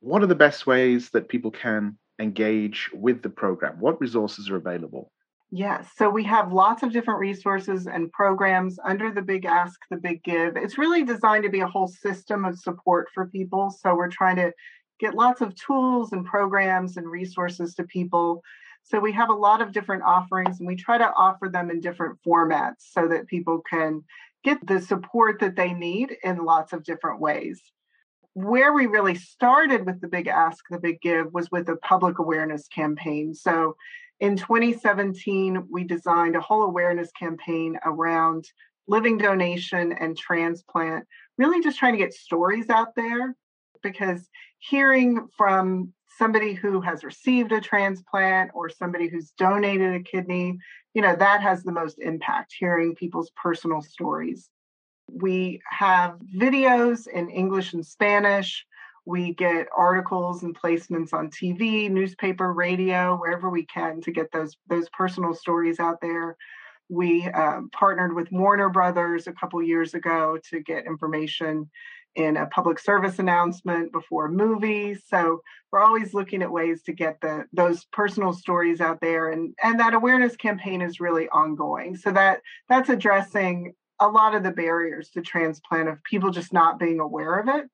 what 0.00 0.20
are 0.20 0.26
the 0.26 0.34
best 0.34 0.66
ways 0.66 1.10
that 1.10 1.28
people 1.28 1.52
can 1.52 1.96
engage 2.18 2.90
with 2.92 3.22
the 3.22 3.30
program? 3.30 3.76
What 3.78 4.00
resources 4.00 4.50
are 4.50 4.56
available? 4.56 5.12
Yes, 5.52 5.86
so 5.96 6.10
we 6.10 6.24
have 6.24 6.52
lots 6.52 6.82
of 6.82 6.92
different 6.92 7.20
resources 7.20 7.86
and 7.86 8.10
programs 8.10 8.80
under 8.84 9.12
the 9.12 9.22
Big 9.22 9.44
Ask, 9.44 9.78
the 9.92 9.96
Big 9.96 10.24
Give. 10.24 10.56
It's 10.56 10.76
really 10.76 11.04
designed 11.04 11.44
to 11.44 11.50
be 11.50 11.60
a 11.60 11.68
whole 11.68 11.86
system 11.86 12.44
of 12.44 12.58
support 12.58 13.06
for 13.14 13.26
people. 13.26 13.70
So 13.70 13.94
we're 13.94 14.10
trying 14.10 14.36
to 14.36 14.50
get 15.00 15.14
lots 15.14 15.40
of 15.40 15.54
tools 15.54 16.12
and 16.12 16.24
programs 16.24 16.96
and 16.96 17.06
resources 17.06 17.74
to 17.74 17.84
people. 17.84 18.42
So 18.82 19.00
we 19.00 19.12
have 19.12 19.30
a 19.30 19.34
lot 19.34 19.60
of 19.60 19.72
different 19.72 20.02
offerings 20.02 20.58
and 20.58 20.66
we 20.66 20.76
try 20.76 20.98
to 20.98 21.12
offer 21.16 21.48
them 21.48 21.70
in 21.70 21.80
different 21.80 22.18
formats 22.26 22.90
so 22.92 23.08
that 23.08 23.26
people 23.26 23.62
can 23.68 24.04
get 24.44 24.64
the 24.66 24.80
support 24.80 25.40
that 25.40 25.56
they 25.56 25.72
need 25.72 26.16
in 26.22 26.44
lots 26.44 26.72
of 26.72 26.84
different 26.84 27.20
ways 27.20 27.60
where 28.34 28.72
we 28.72 28.86
really 28.86 29.14
started 29.14 29.86
with 29.86 30.00
the 30.00 30.08
big 30.08 30.26
ask, 30.26 30.64
the 30.68 30.78
big 30.78 31.00
give 31.00 31.32
was 31.32 31.50
with 31.50 31.68
a 31.68 31.76
public 31.76 32.18
awareness 32.18 32.66
campaign. 32.68 33.32
So 33.32 33.76
in 34.20 34.36
2017, 34.36 35.68
we 35.70 35.84
designed 35.84 36.36
a 36.36 36.40
whole 36.40 36.64
awareness 36.64 37.10
campaign 37.12 37.78
around 37.84 38.44
living 38.86 39.18
donation 39.18 39.92
and 39.92 40.16
transplant, 40.16 41.06
really 41.38 41.62
just 41.62 41.78
trying 41.78 41.92
to 41.92 41.98
get 41.98 42.12
stories 42.12 42.68
out 42.68 42.94
there 42.96 43.36
because 43.84 44.28
hearing 44.58 45.28
from 45.36 45.92
somebody 46.18 46.54
who 46.54 46.80
has 46.80 47.04
received 47.04 47.52
a 47.52 47.60
transplant 47.60 48.50
or 48.54 48.68
somebody 48.68 49.08
who's 49.08 49.32
donated 49.38 49.94
a 49.94 50.00
kidney, 50.00 50.58
you 50.94 51.02
know, 51.02 51.14
that 51.14 51.40
has 51.40 51.62
the 51.62 51.72
most 51.72 51.98
impact, 52.00 52.54
hearing 52.58 52.94
people's 52.94 53.30
personal 53.40 53.82
stories. 53.82 54.48
We 55.08 55.60
have 55.68 56.16
videos 56.36 57.06
in 57.06 57.28
English 57.30 57.74
and 57.74 57.84
Spanish. 57.84 58.64
We 59.06 59.34
get 59.34 59.66
articles 59.76 60.44
and 60.44 60.58
placements 60.58 61.12
on 61.12 61.30
TV, 61.30 61.90
newspaper, 61.90 62.52
radio, 62.52 63.16
wherever 63.16 63.50
we 63.50 63.66
can 63.66 64.00
to 64.02 64.10
get 64.10 64.32
those 64.32 64.56
those 64.68 64.88
personal 64.90 65.34
stories 65.34 65.78
out 65.78 66.00
there. 66.00 66.36
We 66.88 67.26
uh, 67.28 67.62
partnered 67.72 68.14
with 68.14 68.28
Warner 68.30 68.70
Brothers 68.70 69.26
a 69.26 69.32
couple 69.32 69.62
years 69.62 69.94
ago 69.94 70.38
to 70.50 70.60
get 70.60 70.86
information 70.86 71.70
in 72.16 72.36
a 72.36 72.46
public 72.46 72.78
service 72.78 73.18
announcement 73.18 73.92
before 73.92 74.28
movies. 74.28 75.02
So 75.08 75.42
we're 75.72 75.82
always 75.82 76.14
looking 76.14 76.42
at 76.42 76.50
ways 76.50 76.82
to 76.84 76.92
get 76.92 77.20
the 77.20 77.46
those 77.52 77.84
personal 77.86 78.32
stories 78.32 78.80
out 78.80 79.00
there, 79.00 79.30
and 79.30 79.54
and 79.62 79.78
that 79.80 79.94
awareness 79.94 80.36
campaign 80.36 80.80
is 80.80 81.00
really 81.00 81.28
ongoing. 81.28 81.96
So 81.96 82.12
that 82.12 82.40
that's 82.68 82.88
addressing 82.88 83.74
a 84.00 84.08
lot 84.08 84.34
of 84.34 84.42
the 84.42 84.50
barriers 84.50 85.10
to 85.10 85.22
transplant 85.22 85.88
of 85.88 86.02
people 86.04 86.30
just 86.30 86.52
not 86.52 86.78
being 86.78 87.00
aware 87.00 87.38
of 87.38 87.48
it. 87.48 87.68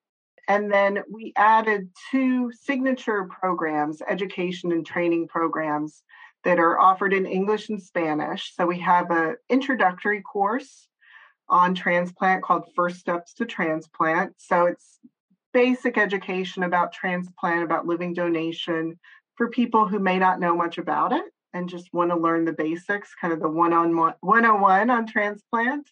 And 0.49 0.73
then 0.73 1.03
we 1.11 1.33
added 1.37 1.91
two 2.11 2.51
signature 2.53 3.25
programs, 3.25 4.03
education 4.09 4.73
and 4.73 4.85
training 4.85 5.29
programs 5.29 6.03
that 6.45 6.59
are 6.59 6.79
offered 6.79 7.13
in 7.13 7.27
English 7.27 7.69
and 7.69 7.81
Spanish. 7.81 8.55
So 8.57 8.67
we 8.67 8.81
have 8.81 9.11
an 9.11 9.37
introductory 9.49 10.23
course 10.23 10.89
on 11.51 11.75
transplant 11.75 12.43
called 12.43 12.71
First 12.75 13.01
Steps 13.01 13.35
to 13.35 13.45
Transplant. 13.45 14.35
So 14.39 14.67
it's 14.67 14.99
basic 15.53 15.99
education 15.99 16.63
about 16.63 16.93
transplant, 16.93 17.65
about 17.65 17.87
living 17.87 18.15
donation 18.15 18.99
for 19.37 19.49
people 19.49 19.87
who 19.87 19.99
may 19.99 20.19
not 20.19 20.41
know 20.41 20.57
much 20.57 20.79
about 20.79 21.13
it 21.13 21.25
and 21.53 21.69
just 21.69 21.93
want 21.93 22.11
to 22.11 22.17
learn 22.17 22.45
the 22.45 22.53
basics, 22.53 23.15
kind 23.21 23.33
of 23.33 23.41
the 23.41 23.49
one 23.49 23.73
on 23.73 23.97
one 23.97 24.15
101 24.21 24.91
on 24.91 25.07
transplant. 25.07 25.89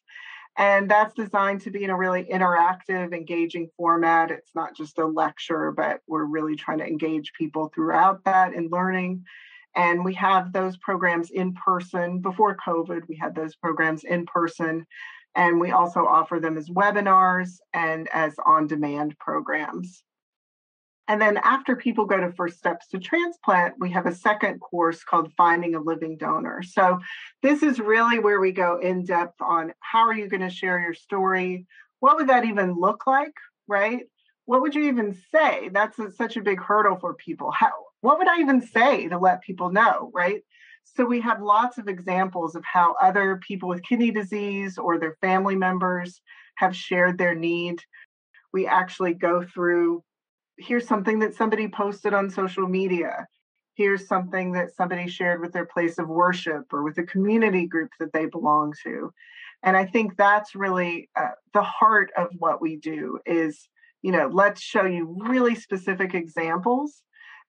And 0.57 0.91
that's 0.91 1.15
designed 1.15 1.61
to 1.63 1.71
be 1.71 1.85
in 1.85 1.91
a 1.91 1.97
really 1.97 2.25
interactive, 2.25 3.15
engaging 3.15 3.71
format. 3.77 4.33
It's 4.33 4.55
not 4.55 4.77
just 4.77 4.99
a 4.99 5.07
lecture, 5.07 5.71
but 5.71 6.01
we're 6.09 6.25
really 6.25 6.57
trying 6.57 6.79
to 6.79 6.87
engage 6.87 7.33
people 7.33 7.71
throughout 7.73 8.25
that 8.25 8.55
in 8.55 8.69
learning. 8.69 9.25
And 9.77 10.05
we 10.05 10.15
have 10.15 10.53
those 10.53 10.77
programs 10.79 11.31
in 11.31 11.55
person. 11.55 12.19
Before 12.19 12.57
COVID, 12.57 13.03
we 13.09 13.17
had 13.17 13.37
those 13.37 13.55
programs 13.55 14.03
in 14.03 14.27
person. 14.27 14.85
And 15.39 15.61
we 15.61 15.71
also 15.71 16.01
offer 16.05 16.41
them 16.41 16.59
as 16.59 16.69
webinars 16.69 17.61
and 17.73 18.09
as 18.13 18.35
on 18.45 18.67
demand 18.67 19.17
programs. 19.21 20.03
And 21.07 21.23
then 21.23 21.39
after 21.39 21.77
people 21.77 22.07
go 22.07 22.19
to 22.19 22.33
First 22.33 22.59
Steps 22.59 22.89
to 22.89 22.99
Transplant, 22.99 23.77
we 23.79 23.89
have 23.93 24.07
a 24.07 24.15
second 24.15 24.59
course 24.59 25.05
called 25.05 25.33
Finding 25.37 25.77
a 25.77 25.81
Living 25.81 26.17
Donor. 26.19 26.65
So 26.65 26.99
this 27.41 27.63
is 27.63 27.79
really 27.79 28.19
where 28.19 28.41
we 28.41 28.51
go 28.51 28.81
in 28.81 29.05
depth 29.05 29.41
on 29.41 29.73
how 29.79 30.01
are 30.01 30.13
you 30.13 30.29
going 30.29 30.43
to 30.43 30.51
share 30.51 30.81
your 30.81 30.93
story? 30.93 31.67
What 32.01 32.17
would 32.17 32.29
that 32.29 32.45
even 32.45 32.73
look 32.73 33.07
like, 33.07 33.35
right? 33.69 34.07
What 34.47 34.61
would 34.63 34.75
you 34.75 34.89
even 34.89 35.17
say? 35.33 35.71
That's 35.73 36.01
a, 36.01 36.11
such 36.11 36.37
a 36.37 36.43
big 36.43 36.61
hurdle 36.61 36.97
for 36.97 37.15
people. 37.15 37.53
How 37.53 37.71
what 38.01 38.19
would 38.19 38.29
I 38.29 38.41
even 38.41 38.61
say 38.61 39.07
to 39.07 39.19
let 39.19 39.43
people 39.43 39.71
know, 39.71 40.11
right? 40.13 40.43
So 40.97 41.05
we 41.05 41.21
have 41.21 41.41
lots 41.41 41.79
of 41.79 41.89
examples 41.89 42.55
of 42.55 42.65
how 42.65 42.97
other 43.01 43.41
people 43.47 43.69
with 43.69 43.83
kidney 43.83 44.11
disease 44.11 44.79
or 44.79 44.99
their 44.99 45.17
family 45.21 45.55
members 45.55 46.21
have 46.57 46.75
shared 46.75 47.19
their 47.19 47.35
need. 47.35 47.83
We 48.53 48.67
actually 48.67 49.15
go 49.15 49.43
through 49.43 50.03
here's 50.59 50.89
something 50.89 51.21
that 51.21 51.35
somebody 51.35 51.69
posted 51.69 52.13
on 52.13 52.31
social 52.31 52.67
media 52.67 53.27
here's 53.79 54.09
something 54.09 54.53
that 54.53 54.75
somebody 54.75 55.09
shared 55.09 55.41
with 55.41 55.53
their 55.53 55.65
place 55.65 55.99
of 55.99 56.09
worship 56.09 56.65
or 56.73 56.83
with 56.83 56.99
a 56.99 57.05
community 57.05 57.65
group 57.65 57.91
that 58.01 58.13
they 58.13 58.27
belong 58.27 58.75
to 58.83 59.11
and 59.63 59.77
i 59.77 59.85
think 59.85 60.17
that's 60.17 60.55
really 60.55 61.09
uh, 61.17 61.29
the 61.55 61.63
heart 61.63 62.11
of 62.17 62.27
what 62.39 62.61
we 62.61 62.77
do 62.77 63.19
is 63.25 63.69
you 64.03 64.13
know 64.13 64.29
let's 64.33 64.61
show 64.61 64.85
you 64.85 65.17
really 65.21 65.55
specific 65.55 66.15
examples 66.15 67.03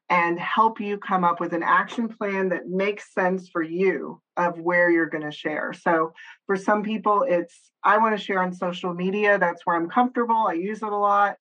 and 0.10 0.40
help 0.40 0.80
you 0.80 0.98
come 0.98 1.24
up 1.24 1.40
with 1.40 1.54
an 1.54 1.64
action 1.64 2.08
plan 2.10 2.50
that 2.50 2.68
makes 2.68 3.14
sense 3.14 3.50
for 3.50 3.62
you 3.62 4.22
of 4.38 4.60
where 4.60 4.90
you're 4.90 5.10
going 5.10 5.24
to 5.24 5.32
share. 5.32 5.74
So, 5.74 6.14
for 6.46 6.56
some 6.56 6.84
people, 6.84 7.26
it's 7.28 7.72
I 7.84 7.98
want 7.98 8.18
to 8.18 8.24
share 8.24 8.42
on 8.42 8.54
social 8.54 8.94
media. 8.94 9.38
That's 9.38 9.66
where 9.66 9.76
I'm 9.76 9.90
comfortable. 9.90 10.48
I 10.48 10.54
use 10.54 10.82
it 10.82 10.92
a 10.92 10.98
lot 10.98 11.38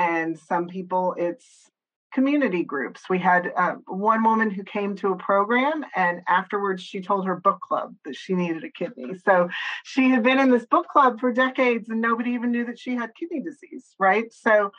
and 0.00 0.38
some 0.38 0.66
people 0.66 1.14
it's 1.18 1.70
community 2.12 2.64
groups. 2.64 3.02
We 3.08 3.20
had 3.20 3.52
uh, 3.56 3.74
one 3.86 4.24
woman 4.24 4.50
who 4.50 4.64
came 4.64 4.96
to 4.96 5.12
a 5.12 5.16
program, 5.16 5.84
and 5.94 6.22
afterwards 6.26 6.82
she 6.82 7.00
told 7.00 7.26
her 7.26 7.36
book 7.36 7.60
club 7.60 7.94
that 8.04 8.16
she 8.16 8.34
needed 8.34 8.64
a 8.64 8.70
kidney. 8.70 9.14
So 9.24 9.48
she 9.84 10.08
had 10.08 10.24
been 10.24 10.40
in 10.40 10.50
this 10.50 10.66
book 10.66 10.88
club 10.88 11.20
for 11.20 11.32
decades, 11.32 11.88
and 11.88 12.00
nobody 12.00 12.30
even 12.32 12.50
knew 12.50 12.64
that 12.64 12.80
she 12.80 12.96
had 12.96 13.14
kidney 13.14 13.42
disease, 13.42 13.94
right? 13.98 14.32
So 14.32 14.72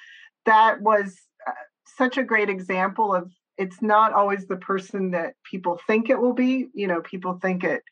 that 0.46 0.82
was 0.82 1.22
uh, 1.48 1.52
such 1.98 2.18
a 2.18 2.24
great 2.24 2.50
example 2.50 3.14
of 3.14 3.32
it's 3.58 3.82
not 3.82 4.14
always 4.14 4.48
the 4.48 4.58
person 4.58 5.12
that 5.12 5.36
people 5.50 5.80
think 5.86 6.10
it 6.10 6.20
will 6.20 6.34
be. 6.34 6.68
You 6.74 6.88
know, 6.88 7.02
people 7.02 7.40
think 7.42 7.64
it 7.64 7.84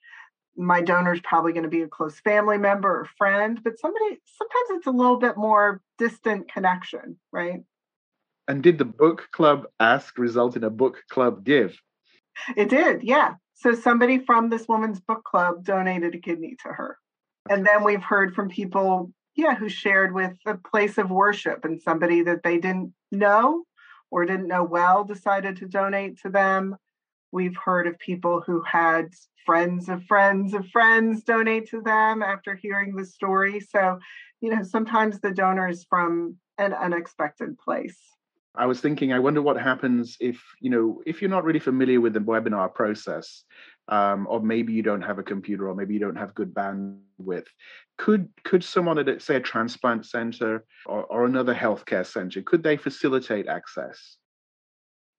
my 0.59 0.81
donor 0.81 1.13
is 1.13 1.21
probably 1.21 1.53
going 1.53 1.63
to 1.63 1.69
be 1.69 1.81
a 1.81 1.87
close 1.87 2.19
family 2.19 2.57
member 2.57 2.89
or 2.89 3.09
friend, 3.17 3.59
but 3.63 3.79
somebody 3.79 4.19
sometimes 4.25 4.79
it's 4.79 4.87
a 4.87 4.91
little 4.91 5.17
bit 5.17 5.37
more 5.37 5.81
distant 5.97 6.51
connection, 6.51 7.17
right? 7.31 7.61
And 8.47 8.61
did 8.61 8.77
the 8.77 8.85
book 8.85 9.29
club 9.31 9.67
ask 9.79 10.17
result 10.17 10.57
in 10.57 10.63
a 10.63 10.69
book 10.69 11.03
club 11.09 11.45
give? 11.45 11.79
It 12.57 12.69
did, 12.69 13.03
yeah. 13.03 13.35
So 13.53 13.73
somebody 13.73 14.19
from 14.19 14.49
this 14.49 14.67
woman's 14.67 14.99
book 14.99 15.23
club 15.23 15.63
donated 15.63 16.15
a 16.15 16.19
kidney 16.19 16.57
to 16.63 16.69
her. 16.69 16.97
And 17.49 17.65
then 17.65 17.83
we've 17.83 18.03
heard 18.03 18.33
from 18.33 18.49
people, 18.49 19.11
yeah, 19.35 19.55
who 19.55 19.69
shared 19.69 20.13
with 20.13 20.33
a 20.45 20.55
place 20.55 20.97
of 20.97 21.09
worship 21.09 21.63
and 21.63 21.81
somebody 21.81 22.21
that 22.23 22.43
they 22.43 22.57
didn't 22.57 22.93
know 23.11 23.63
or 24.11 24.25
didn't 24.25 24.47
know 24.47 24.63
well 24.63 25.03
decided 25.03 25.57
to 25.57 25.67
donate 25.67 26.19
to 26.21 26.29
them. 26.29 26.75
We've 27.31 27.55
heard 27.55 27.87
of 27.87 27.99
people 27.99 28.41
who 28.41 28.61
had 28.61 29.13
friends 29.45 29.89
of 29.89 30.03
friends 30.05 30.53
of 30.53 30.67
friends 30.67 31.23
donate 31.23 31.69
to 31.69 31.81
them 31.81 32.21
after 32.21 32.55
hearing 32.55 32.95
the 32.95 33.05
story. 33.05 33.59
So, 33.59 33.99
you 34.41 34.55
know, 34.55 34.63
sometimes 34.63 35.19
the 35.19 35.31
donor 35.31 35.69
is 35.69 35.85
from 35.89 36.37
an 36.57 36.73
unexpected 36.73 37.57
place. 37.57 37.97
I 38.55 38.65
was 38.65 38.81
thinking, 38.81 39.13
I 39.13 39.19
wonder 39.19 39.41
what 39.41 39.61
happens 39.61 40.17
if, 40.19 40.43
you 40.59 40.69
know, 40.69 41.01
if 41.05 41.21
you're 41.21 41.29
not 41.29 41.43
really 41.43 41.59
familiar 41.59 42.01
with 42.01 42.13
the 42.13 42.19
webinar 42.19 42.73
process, 42.73 43.43
um, 43.89 44.27
or 44.29 44.39
maybe 44.39 44.71
you 44.73 44.83
don't 44.83 45.01
have 45.01 45.19
a 45.19 45.23
computer, 45.23 45.67
or 45.67 45.75
maybe 45.75 45.93
you 45.93 45.99
don't 45.99 46.15
have 46.15 46.33
good 46.35 46.53
bandwidth. 46.53 47.47
Could 47.97 48.29
could 48.43 48.63
someone 48.63 48.97
at 48.97 49.21
say 49.21 49.35
a 49.35 49.39
transplant 49.41 50.05
center 50.05 50.63
or, 50.85 51.03
or 51.05 51.25
another 51.25 51.53
healthcare 51.53 52.05
center 52.05 52.41
could 52.41 52.63
they 52.63 52.77
facilitate 52.77 53.47
access? 53.47 54.17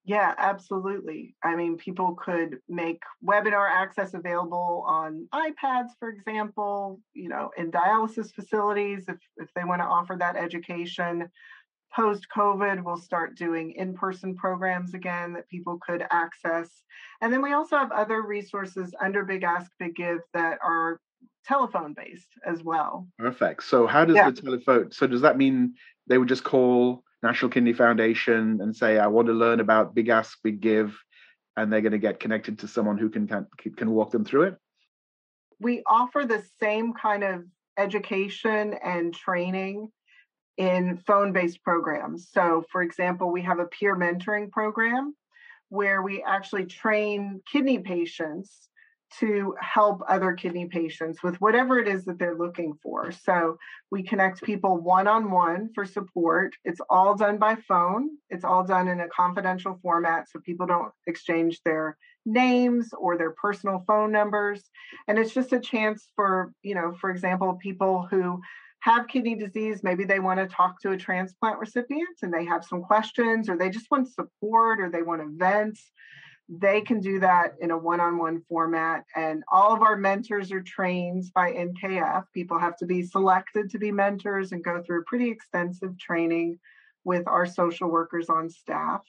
Yeah, 0.05 0.35
absolutely. 0.39 1.37
I 1.45 1.55
mean, 1.55 1.77
people 1.77 2.15
could 2.15 2.59
make 2.69 3.03
webinar 3.25 3.71
access 3.71 4.15
available 4.15 4.83
on 4.87 5.29
iPads, 5.35 5.91
for 5.99 6.09
example, 6.09 7.01
you 7.13 7.29
know, 7.29 7.51
in 7.59 7.71
dialysis 7.71 8.33
facilities 8.35 9.05
if, 9.09 9.19
if 9.37 9.49
they 9.55 9.65
want 9.65 9.83
to 9.83 9.87
offer 9.87 10.17
that 10.19 10.37
education. 10.37 11.29
Post 11.95 12.27
COVID, 12.35 12.85
we'll 12.85 12.97
start 12.97 13.37
doing 13.37 13.73
in 13.73 13.95
person 13.95 14.37
programs 14.37 14.95
again 14.95 15.33
that 15.33 15.49
people 15.49 15.79
could 15.85 16.05
access. 16.11 16.69
And 17.21 17.33
then 17.33 17.43
we 17.43 17.53
also 17.53 17.77
have 17.77 17.91
other 17.91 18.23
resources 18.23 18.95
under 19.01 19.25
Big 19.25 19.43
Ask, 19.43 19.71
Big 19.79 19.97
Give 19.97 20.21
that 20.33 20.59
are 20.65 21.01
telephone 21.45 21.95
based 21.95 22.29
as 22.47 22.63
well. 22.63 23.09
Perfect. 23.19 23.65
So, 23.65 23.87
how 23.87 24.05
does 24.05 24.17
yeah. 24.17 24.31
the 24.31 24.41
telephone? 24.41 24.93
So, 24.93 25.07
does 25.07 25.23
that 25.23 25.37
mean 25.37 25.75
they 26.07 26.19
would 26.19 26.29
just 26.29 26.45
call 26.45 27.03
National 27.23 27.51
Kidney 27.51 27.73
Foundation 27.73 28.61
and 28.61 28.75
say, 28.75 28.99
I 28.99 29.07
want 29.09 29.27
to 29.27 29.35
learn 29.35 29.61
about 29.61 29.95
Big 29.95 30.09
Ask, 30.09 30.39
Big 30.43 30.61
Give, 30.61 30.97
and 31.57 31.73
they're 31.73 31.83
going 31.83 31.93
to 31.93 31.99
get 31.99 32.21
connected 32.21 32.59
to 32.61 32.69
someone 32.69 32.99
who 32.99 33.11
can, 33.11 33.27
can, 33.27 33.47
can 33.77 33.91
walk 33.91 34.11
them 34.11 34.25
through 34.25 34.43
it? 34.43 34.57
We 35.59 35.83
offer 35.87 36.25
the 36.25 36.43
same 36.59 36.95
kind 36.95 37.23
of 37.23 37.45
education 37.77 38.75
and 38.83 39.15
training 39.15 39.91
in 40.61 40.99
phone 41.07 41.33
based 41.33 41.65
programs. 41.65 42.29
So, 42.31 42.63
for 42.71 42.83
example, 42.83 43.33
we 43.33 43.41
have 43.41 43.61
a 43.61 43.65
peer 43.65 43.97
mentoring 43.97 44.51
program 44.51 45.17
where 45.71 46.03
we 46.03 46.23
actually 46.23 46.67
train 46.67 47.41
kidney 47.51 47.79
patients 47.79 48.69
to 49.19 49.57
help 49.59 50.03
other 50.07 50.35
kidney 50.35 50.67
patients 50.67 51.23
with 51.23 51.41
whatever 51.41 51.79
it 51.79 51.89
is 51.89 52.05
that 52.05 52.19
they're 52.19 52.37
looking 52.37 52.75
for. 52.83 53.11
So 53.11 53.57
we 53.91 54.03
connect 54.03 54.43
people 54.43 54.77
one 54.77 55.09
on 55.09 55.31
one 55.31 55.71
for 55.75 55.87
support. 55.87 56.55
It's 56.65 56.81
all 56.91 57.17
done 57.17 57.39
by 57.39 57.57
phone, 57.67 58.11
it's 58.29 58.45
all 58.45 58.63
done 58.63 58.87
in 58.87 59.01
a 59.01 59.09
confidential 59.09 59.81
format 59.83 60.29
so 60.29 60.41
people 60.41 60.67
don't 60.67 60.93
exchange 61.07 61.61
their 61.65 61.97
names 62.27 62.91
or 62.97 63.17
their 63.17 63.33
personal 63.33 63.83
phone 63.87 64.13
numbers. 64.13 64.63
And 65.09 65.19
it's 65.19 65.33
just 65.33 65.55
a 65.55 65.59
chance 65.59 66.07
for, 66.15 66.53
you 66.63 66.75
know, 66.75 66.93
for 67.01 67.11
example, 67.11 67.59
people 67.61 68.07
who 68.11 68.43
have 68.81 69.09
kidney 69.09 69.35
disease, 69.35 69.83
maybe 69.83 70.05
they 70.05 70.21
want 70.21 70.41
to 70.41 70.47
talk 70.47 70.81
to 70.81 70.93
a 70.93 70.97
transplant 70.97 71.59
recipient 71.59 72.19
and 72.23 72.33
they 72.33 72.45
have 72.45 72.65
some 72.65 72.83
questions 72.83 73.49
or 73.49 73.57
they 73.57 73.71
just 73.71 73.91
want 73.91 74.09
support 74.09 74.81
or 74.81 74.91
they 74.91 75.03
want 75.03 75.23
events. 75.23 75.91
they 76.49 76.81
can 76.81 77.01
do 77.01 77.21
that 77.21 77.55
in 77.61 77.71
a 77.71 77.79
one-on-one 77.79 78.43
format 78.49 79.05
and 79.15 79.45
all 79.53 79.73
of 79.73 79.83
our 79.83 79.97
mentors 79.97 80.51
are 80.51 80.63
trained 80.63 81.25
by 81.33 81.53
nkf 81.53 82.25
people 82.35 82.59
have 82.59 82.77
to 82.77 82.87
be 82.87 83.03
selected 83.03 83.71
to 83.71 83.79
be 83.79 83.93
mentors 83.93 84.51
and 84.51 84.65
go 84.65 84.83
through 84.83 85.05
pretty 85.05 85.31
extensive 85.31 85.97
training 85.97 86.59
with 87.05 87.25
our 87.29 87.47
social 87.47 87.89
workers 87.89 88.29
on 88.29 88.51
staff 88.51 89.03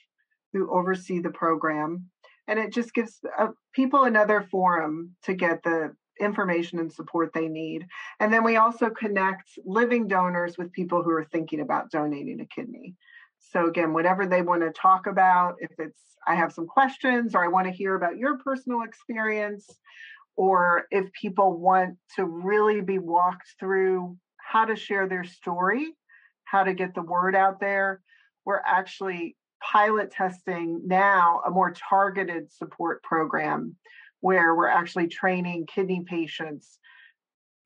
who 0.54 0.70
oversee 0.72 1.20
the 1.20 1.32
program 1.32 2.06
and 2.48 2.60
it 2.60 2.72
just 2.72 2.94
gives 2.94 3.20
uh, 3.40 3.48
people 3.74 4.04
another 4.04 4.46
forum 4.52 5.16
to 5.24 5.34
get 5.34 5.64
the 5.64 5.96
information 6.20 6.80
and 6.80 6.92
support 6.92 7.32
they 7.34 7.48
need. 7.48 7.88
And 8.20 8.32
then 8.32 8.44
we 8.44 8.58
also 8.58 8.90
connect 8.90 9.50
living 9.66 10.08
donors 10.08 10.58
with 10.58 10.72
people 10.72 11.04
who 11.04 11.12
are 11.12 11.28
thinking 11.32 11.62
about 11.62 11.92
donating 11.92 12.42
a 12.42 12.46
kidney. 12.46 12.96
So 13.40 13.68
again, 13.68 13.94
whatever 13.94 14.28
they 14.28 14.42
want 14.42 14.62
to 14.62 14.72
talk 14.72 15.08
about, 15.08 15.56
if 15.60 15.72
it's 15.80 16.00
I 16.28 16.36
have 16.36 16.54
some 16.54 16.68
questions 16.68 17.34
or 17.34 17.44
I 17.44 17.48
want 17.48 17.68
to 17.68 17.74
hear 17.74 17.96
about 17.96 18.18
your 18.18 18.38
personal 18.38 18.84
experience, 18.84 19.68
or 20.36 20.86
if 20.92 21.12
people 21.14 21.58
want 21.58 21.98
to 22.16 22.26
really 22.26 22.82
be 22.82 23.00
walked 23.00 23.56
through 23.60 24.18
how 24.38 24.66
to 24.66 24.76
share 24.76 25.08
their 25.08 25.24
story, 25.24 25.94
how 26.44 26.64
to 26.64 26.74
get 26.74 26.94
the 26.94 27.02
word 27.02 27.36
out 27.36 27.60
there, 27.60 28.02
we're 28.46 28.62
actually 28.66 29.36
pilot 29.62 30.12
testing 30.12 30.82
now 30.86 31.42
a 31.46 31.52
more 31.52 31.72
targeted 31.72 32.52
support 32.52 33.04
program 33.04 33.76
where 34.22 34.56
we're 34.56 34.68
actually 34.68 35.08
training 35.08 35.66
kidney 35.66 36.04
patients 36.08 36.80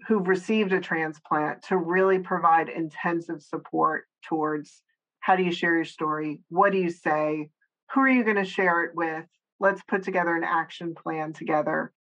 who've 0.08 0.28
received 0.28 0.74
a 0.74 0.80
transplant 0.80 1.62
to 1.63 1.78
really 1.78 2.20
provide 2.20 2.70
intensive 2.70 3.41
support 3.41 4.06
towards 4.28 4.82
how 5.20 5.36
do 5.36 5.44
you 5.44 5.52
share 5.52 5.76
your 5.76 5.86
story? 5.86 6.41
What 6.50 6.72
do 6.72 6.78
you 6.78 6.89
say? 6.89 7.50
Who 7.94 8.02
are 8.02 8.10
you 8.10 8.24
going 8.24 8.36
to 8.36 8.46
share 8.46 8.84
it 8.84 8.91
with? 8.96 9.26
Let's 9.60 9.82
put 9.84 10.04
together 10.04 10.36
an 10.36 10.44
action 10.44 10.94
plan 10.96 11.34
together. 11.34 11.94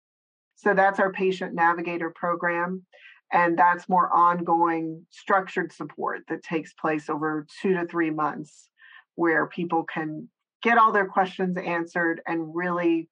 So 0.56 0.74
that's 0.74 1.00
our 1.00 1.12
patient 1.12 1.54
navigator 1.54 2.10
program. 2.10 2.84
And 3.32 3.58
that's 3.58 3.88
more 3.88 4.14
ongoing 4.14 5.06
structured 5.10 5.72
support 5.72 6.22
that 6.28 6.42
takes 6.42 6.72
place 6.74 7.08
over 7.08 7.46
two 7.62 7.74
to 7.74 7.86
three 7.86 8.10
months, 8.10 8.68
where 9.14 9.46
people 9.46 9.84
can 9.84 10.28
get 10.62 10.78
all 10.78 10.92
their 10.92 11.06
questions 11.06 11.56
answered 11.56 12.20
and 12.26 12.54
really 12.54 13.08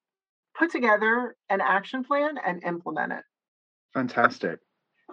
put 0.58 0.70
together 0.70 1.36
an 1.50 1.60
action 1.60 2.04
plan 2.04 2.36
and 2.44 2.62
implement 2.64 3.12
it. 3.12 3.24
Fantastic. 3.94 4.58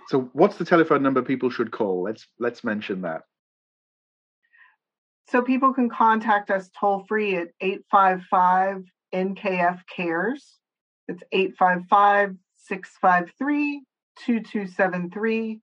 So 0.08 0.30
what's 0.34 0.58
the 0.58 0.66
telephone 0.66 1.04
number 1.04 1.22
people 1.22 1.50
should 1.50 1.72
call? 1.72 2.04
Let's 2.04 2.28
let's 2.40 2.64
mention 2.64 3.02
that. 3.02 3.22
So 5.30 5.42
people 5.42 5.74
can 5.74 5.90
contact 5.90 6.50
us 6.50 6.70
toll 6.80 7.06
free 7.08 7.36
at 7.36 7.50
855 7.62 8.84
NKF 9.14 9.82
Cares. 9.96 10.58
It's 11.08 11.22
855 11.32 12.36
653 12.56 13.84
2273, 14.26 15.62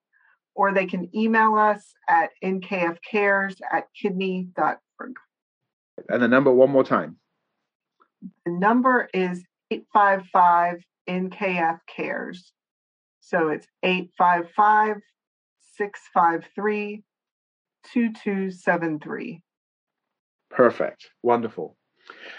or 0.55 0.73
they 0.73 0.87
can 0.87 1.15
email 1.15 1.55
us 1.57 1.93
at 2.09 2.31
nkfcares 2.43 3.57
at 3.73 3.87
kidney.org. 4.01 5.15
And 6.09 6.23
the 6.23 6.29
number 6.29 6.53
one 6.53 6.71
more 6.71 6.85
time. 6.85 7.17
The 8.45 8.53
number 8.53 9.09
is 9.13 9.45
855 9.71 10.83
NKF 11.09 11.79
Cares. 11.89 12.53
So 13.21 13.49
it's 13.49 13.67
855 13.83 14.97
653 15.77 17.03
2273. 17.93 19.43
Perfect. 20.51 21.11
Wonderful. 21.23 21.77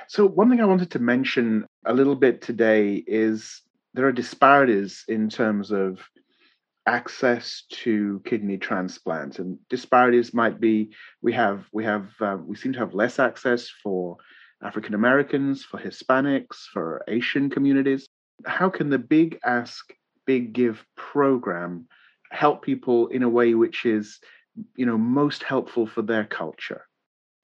So, 0.07 0.25
one 0.25 0.49
thing 0.49 0.61
I 0.61 0.65
wanted 0.65 0.91
to 0.91 0.99
mention 0.99 1.65
a 1.85 1.93
little 1.93 2.15
bit 2.15 2.41
today 2.41 3.03
is 3.05 3.61
there 3.93 4.07
are 4.07 4.13
disparities 4.13 5.03
in 5.07 5.29
terms 5.29 5.71
of 5.71 5.99
access 6.87 7.63
to 7.69 8.21
kidney 8.25 8.57
transplant 8.57 9.39
and 9.39 9.59
disparities 9.69 10.33
might 10.33 10.57
be 10.57 10.89
we 11.21 11.33
have 11.33 11.65
we 11.73 11.83
have 11.83 12.09
uh, 12.21 12.37
we 12.45 12.55
seem 12.55 12.71
to 12.71 12.79
have 12.79 12.93
less 12.93 13.19
access 13.19 13.69
for 13.83 14.15
african 14.63 14.93
americans 14.93 15.63
for 15.63 15.79
hispanics 15.79 16.65
for 16.71 17.03
asian 17.07 17.49
communities 17.49 18.07
how 18.45 18.69
can 18.69 18.89
the 18.89 18.99
big 18.99 19.39
ask 19.45 19.93
big 20.25 20.53
give 20.53 20.85
program 20.95 21.87
help 22.31 22.61
people 22.61 23.07
in 23.07 23.23
a 23.23 23.29
way 23.29 23.53
which 23.53 23.85
is 23.85 24.19
you 24.75 24.85
know 24.85 24.97
most 24.97 25.43
helpful 25.43 25.87
for 25.87 26.01
their 26.01 26.25
culture 26.25 26.83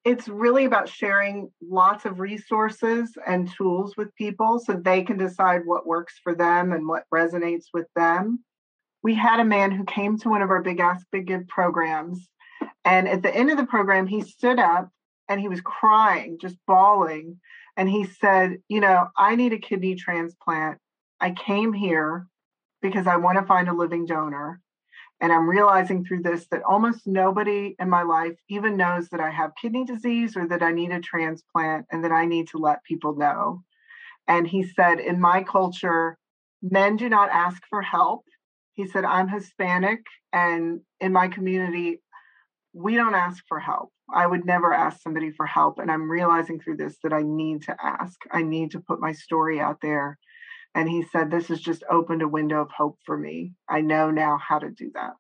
it's 0.03 0.27
really 0.27 0.65
about 0.65 0.89
sharing 0.89 1.49
lots 1.61 2.05
of 2.05 2.19
resources 2.19 3.13
and 3.25 3.49
tools 3.55 3.95
with 3.95 4.13
people 4.15 4.59
so 4.59 4.73
they 4.73 5.01
can 5.03 5.17
decide 5.17 5.61
what 5.65 5.87
works 5.87 6.19
for 6.21 6.35
them 6.35 6.73
and 6.73 6.87
what 6.87 7.05
resonates 7.13 7.65
with 7.73 7.87
them. 7.95 8.43
We 9.01 9.15
had 9.15 9.39
a 9.39 9.45
man 9.45 9.71
who 9.71 9.85
came 9.85 10.17
to 10.19 10.29
one 10.29 10.41
of 10.41 10.49
our 10.49 10.61
Big 10.61 10.81
Ask 10.81 11.05
Big 11.11 11.27
Give 11.27 11.47
programs. 11.47 12.27
And 12.83 13.07
at 13.07 13.21
the 13.21 13.33
end 13.33 13.49
of 13.49 13.57
the 13.57 13.65
program, 13.65 14.07
he 14.07 14.21
stood 14.21 14.59
up 14.59 14.89
and 15.29 15.39
he 15.39 15.47
was 15.47 15.61
crying, 15.61 16.37
just 16.39 16.57
bawling. 16.67 17.39
And 17.77 17.89
he 17.89 18.05
said, 18.05 18.57
You 18.69 18.81
know, 18.81 19.07
I 19.17 19.35
need 19.35 19.53
a 19.53 19.59
kidney 19.59 19.95
transplant. 19.95 20.77
I 21.19 21.31
came 21.31 21.73
here 21.73 22.27
because 22.81 23.07
I 23.07 23.17
want 23.17 23.37
to 23.39 23.45
find 23.45 23.69
a 23.69 23.73
living 23.73 24.05
donor. 24.05 24.59
And 25.21 25.31
I'm 25.31 25.49
realizing 25.49 26.03
through 26.03 26.23
this 26.23 26.47
that 26.51 26.63
almost 26.63 27.07
nobody 27.07 27.75
in 27.79 27.89
my 27.89 28.03
life 28.03 28.35
even 28.49 28.75
knows 28.75 29.07
that 29.09 29.21
I 29.21 29.29
have 29.29 29.51
kidney 29.59 29.85
disease 29.85 30.35
or 30.35 30.47
that 30.49 30.61
I 30.61 30.73
need 30.73 30.91
a 30.91 30.99
transplant 30.99 31.85
and 31.91 32.03
that 32.03 32.11
I 32.11 32.25
need 32.25 32.49
to 32.49 32.57
let 32.57 32.83
people 32.83 33.15
know. 33.15 33.63
And 34.27 34.45
he 34.47 34.63
said, 34.63 34.99
in 34.99 35.21
my 35.21 35.43
culture, 35.43 36.17
men 36.61 36.97
do 36.97 37.09
not 37.09 37.29
ask 37.29 37.61
for 37.69 37.81
help. 37.81 38.25
He 38.73 38.87
said, 38.87 39.05
I'm 39.05 39.27
Hispanic, 39.27 39.99
and 40.31 40.81
in 40.99 41.13
my 41.13 41.27
community, 41.27 42.01
we 42.73 42.95
don't 42.95 43.15
ask 43.15 43.43
for 43.47 43.59
help. 43.59 43.91
I 44.13 44.27
would 44.27 44.45
never 44.45 44.73
ask 44.73 45.01
somebody 45.01 45.31
for 45.31 45.45
help. 45.45 45.79
And 45.79 45.91
I'm 45.91 46.09
realizing 46.09 46.59
through 46.59 46.77
this 46.77 46.97
that 47.03 47.13
I 47.13 47.21
need 47.21 47.63
to 47.63 47.75
ask. 47.81 48.19
I 48.31 48.43
need 48.43 48.71
to 48.71 48.79
put 48.79 48.99
my 48.99 49.11
story 49.11 49.59
out 49.59 49.77
there 49.81 50.17
and 50.75 50.89
he 50.89 51.03
said, 51.03 51.29
This 51.29 51.47
has 51.47 51.59
just 51.59 51.83
opened 51.89 52.21
a 52.21 52.27
window 52.27 52.61
of 52.61 52.71
hope 52.71 52.97
for 53.05 53.17
me. 53.17 53.53
I 53.69 53.81
know 53.81 54.11
now 54.11 54.37
how 54.37 54.59
to 54.59 54.69
do 54.69 54.91
that. 54.95 55.13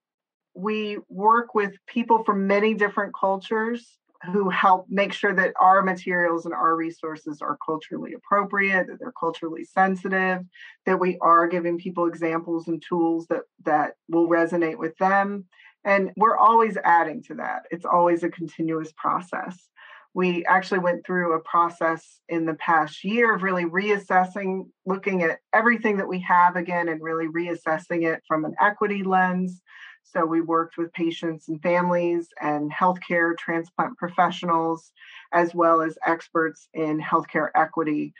We 0.55 0.97
work 1.09 1.53
with 1.55 1.73
people 1.87 2.23
from 2.23 2.47
many 2.47 2.73
different 2.73 3.13
cultures 3.19 3.97
who 4.31 4.49
help 4.49 4.85
make 4.89 5.11
sure 5.11 5.33
that 5.33 5.53
our 5.59 5.81
materials 5.81 6.45
and 6.45 6.53
our 6.53 6.75
resources 6.75 7.41
are 7.41 7.57
culturally 7.65 8.13
appropriate, 8.13 8.87
that 8.87 8.97
they're 8.99 9.13
culturally 9.19 9.65
sensitive, 9.65 10.39
that 10.85 10.99
we 10.99 11.17
are 11.21 11.47
giving 11.47 11.77
people 11.77 12.07
examples 12.07 12.67
and 12.67 12.81
tools 12.87 13.27
that 13.27 13.41
that 13.65 13.95
will 14.09 14.29
resonate 14.29 14.77
with 14.77 14.95
them. 14.97 15.45
And 15.85 16.11
we're 16.15 16.37
always 16.37 16.77
adding 16.83 17.23
to 17.23 17.35
that. 17.35 17.63
It's 17.71 17.85
always 17.85 18.23
a 18.23 18.29
continuous 18.29 18.91
process. 18.95 19.69
We 20.15 20.45
actually 20.45 20.79
went 20.79 21.05
through 21.05 21.33
a 21.33 21.41
process 21.41 22.19
in 22.29 22.45
the 22.45 22.53
past 22.53 23.03
year 23.03 23.33
of 23.33 23.41
really 23.41 23.65
reassessing, 23.65 24.67
looking 24.85 25.23
at 25.23 25.39
everything 25.53 25.97
that 25.97 26.07
we 26.07 26.19
have 26.21 26.55
again 26.55 26.87
and 26.87 27.01
really 27.01 27.27
reassessing 27.27 28.03
it 28.03 28.21
from 28.27 28.45
an 28.45 28.53
equity 28.61 29.03
lens 29.03 29.61
so 30.03 30.25
we 30.25 30.41
worked 30.41 30.77
with 30.77 30.93
patients 30.93 31.47
and 31.47 31.61
families 31.61 32.27
and 32.41 32.71
healthcare 32.71 33.37
transplant 33.37 33.97
professionals, 33.97 34.91
as 35.33 35.55
well 35.55 35.81
as 35.81 35.97
experts 36.05 36.67
in 36.73 36.99
healthcare 36.99 37.49
equity 37.55 38.13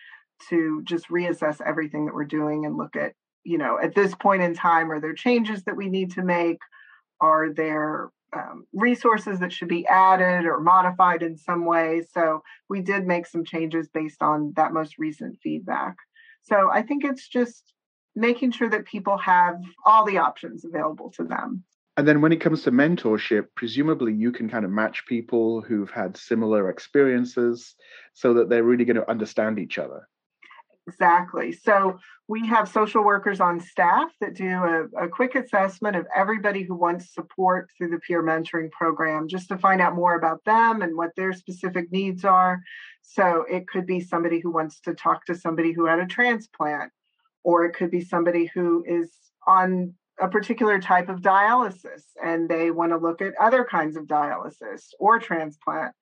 to 0.50 0.82
just 0.86 1.10
reassess 1.10 1.62
everything 1.66 2.06
that 2.06 2.16
we're 2.16 2.26
doing 2.26 2.66
and 2.66 2.78
look 2.78 2.96
at, 2.96 3.14
you 3.44 3.58
know, 3.58 3.78
at 3.82 3.96
this 3.96 4.16
point 4.16 4.42
in 4.42 4.54
time, 4.54 4.92
are 4.92 5.00
there 5.00 5.14
changes 5.14 5.64
that 5.64 5.78
we 5.78 5.90
need 5.90 6.12
to 6.12 6.24
make? 6.24 6.58
Are 7.24 7.54
there 7.54 8.12
um, 8.36 8.66
resources 8.74 9.40
that 9.40 9.54
should 9.54 9.70
be 9.70 9.88
added 9.88 10.46
or 10.46 10.60
modified 10.60 11.24
in 11.24 11.38
some 11.38 11.64
way? 11.66 12.04
So 12.14 12.44
we 12.70 12.82
did 12.82 13.08
make 13.08 13.26
some 13.28 13.46
changes 13.46 13.88
based 13.88 14.22
on 14.22 14.52
that 14.58 14.74
most 14.74 14.98
recent 15.00 15.38
feedback. 15.42 15.96
So 16.42 16.70
I 16.70 16.82
think 16.82 17.06
it's 17.06 17.30
just 17.30 17.74
making 18.14 18.52
sure 18.52 18.70
that 18.70 18.86
people 18.86 19.18
have 19.20 19.56
all 19.86 20.06
the 20.06 20.18
options 20.18 20.66
available 20.66 21.12
to 21.12 21.24
them. 21.24 21.64
And 21.96 22.06
then 22.06 22.20
when 22.20 22.34
it 22.34 22.42
comes 22.42 22.64
to 22.64 22.72
mentorship, 22.72 23.46
presumably 23.56 24.14
you 24.14 24.34
can 24.34 24.50
kind 24.50 24.66
of 24.66 24.72
match 24.72 25.06
people 25.08 25.62
who've 25.62 25.92
had 25.92 26.18
similar 26.18 26.70
experiences 26.70 27.76
so 28.14 28.34
that 28.34 28.50
they're 28.50 28.64
really 28.64 28.84
going 28.84 28.98
to 28.98 29.10
understand 29.10 29.60
each 29.60 29.78
other. 29.78 30.10
Exactly. 30.88 31.54
So 31.54 31.98
we 32.28 32.46
have 32.48 32.68
social 32.68 33.06
workers 33.06 33.40
on 33.40 33.62
staff 33.62 34.12
that 34.20 34.34
do 34.34 34.50
a, 34.50 35.06
a, 35.06 35.08
quick 35.08 35.36
assessment 35.36 35.96
of 35.96 36.06
everybody 36.14 36.64
who 36.64 36.76
wants 36.76 37.14
support 37.14 37.70
through 37.78 37.92
the 37.92 38.00
peer 38.00 38.22
mentoring 38.22 38.70
program 38.72 39.30
just 39.30 39.48
to 39.48 39.58
find 39.58 39.80
out 39.80 39.96
more 39.96 40.16
about 40.16 40.44
them 40.46 40.82
and 40.82 40.98
what 40.98 41.16
their 41.16 41.32
specific 41.32 41.90
needs 41.92 42.26
are. 42.26 42.60
So 43.02 43.46
it 43.50 43.68
could 43.68 43.86
be 43.86 44.02
somebody 44.02 44.42
who 44.42 44.52
wants 44.52 44.82
to 44.82 44.94
talk 44.94 45.26
to 45.26 45.36
somebody 45.36 45.72
who 45.72 45.86
had 45.86 46.00
a 46.00 46.06
transplant, 46.06 46.92
or 47.44 47.64
it 47.64 47.76
could 47.76 47.92
be 47.92 48.02
somebody 48.02 48.50
who 48.54 48.84
is 48.86 49.14
on 49.48 49.94
a 50.20 50.28
particular 50.28 50.80
type 50.80 51.08
of 51.08 51.22
dialysis 51.22 52.04
and 52.24 52.50
they 52.50 52.72
want 52.72 52.92
to 52.92 52.98
look 52.98 53.22
at 53.22 53.34
other 53.40 53.64
kinds 53.64 53.96
of 53.96 54.06
dialysis 54.06 54.90
or 55.00 55.18
transplant. 55.18 55.94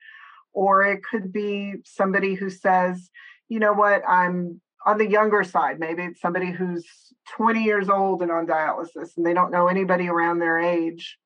Or 0.53 0.83
it 0.83 1.01
could 1.03 1.31
be 1.31 1.75
somebody 1.85 2.33
who 2.33 2.49
says, 2.49 3.09
you 3.47 3.59
know 3.59 3.73
what, 3.73 4.01
I'm 4.07 4.59
on 4.85 4.97
the 4.97 5.09
younger 5.09 5.43
side. 5.43 5.79
Maybe 5.79 6.03
it's 6.03 6.21
somebody 6.21 6.51
who's 6.51 6.85
20 7.35 7.63
years 7.63 7.89
old 7.89 8.21
and 8.21 8.31
on 8.31 8.47
dialysis 8.47 9.15
and 9.17 9.25
they 9.25 9.33
don't 9.33 9.51
know 9.51 9.67
anybody 9.67 10.07
around 10.07 10.39
their 10.39 10.59
age 10.59 11.17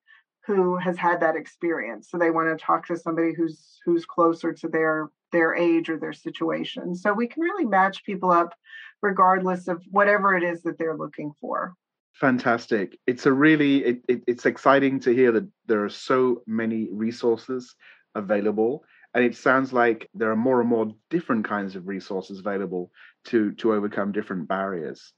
who 0.45 0.77
has 0.77 0.97
had 0.97 1.21
that 1.21 1.35
experience. 1.35 2.09
So 2.09 2.17
they 2.17 2.29
want 2.29 2.57
to 2.57 2.63
talk 2.63 2.85
to 2.87 2.97
somebody 2.97 3.33
who's 3.33 3.79
who's 3.85 4.05
closer 4.05 4.53
to 4.53 4.67
their 4.67 5.09
their 5.31 5.55
age 5.55 5.89
or 5.89 5.97
their 5.97 6.13
situation. 6.13 6.95
So 6.95 7.13
we 7.13 7.27
can 7.27 7.41
really 7.41 7.65
match 7.65 8.05
people 8.05 8.31
up 8.31 8.53
regardless 9.01 9.67
of 9.67 9.83
whatever 9.89 10.35
it 10.35 10.43
is 10.43 10.61
that 10.63 10.77
they're 10.77 10.97
looking 10.97 11.31
for. 11.41 11.73
Fantastic. 12.13 12.97
It's 13.07 13.25
a 13.25 13.33
really 13.33 13.83
it, 13.83 14.01
it, 14.07 14.23
it's 14.27 14.45
exciting 14.45 14.99
to 15.01 15.13
hear 15.13 15.31
that 15.33 15.47
there 15.65 15.83
are 15.83 15.89
so 15.89 16.43
many 16.47 16.87
resources 16.91 17.75
available 18.13 18.85
and 19.13 19.23
it 19.23 19.35
sounds 19.35 19.73
like 19.73 20.09
there 20.13 20.29
are 20.29 20.35
more 20.35 20.59
and 20.59 20.69
more 20.69 20.91
different 21.09 21.45
kinds 21.45 21.75
of 21.75 21.87
resources 21.87 22.39
available 22.39 22.91
to 23.25 23.51
to 23.53 23.73
overcome 23.73 24.11
different 24.11 24.47
barriers. 24.47 25.13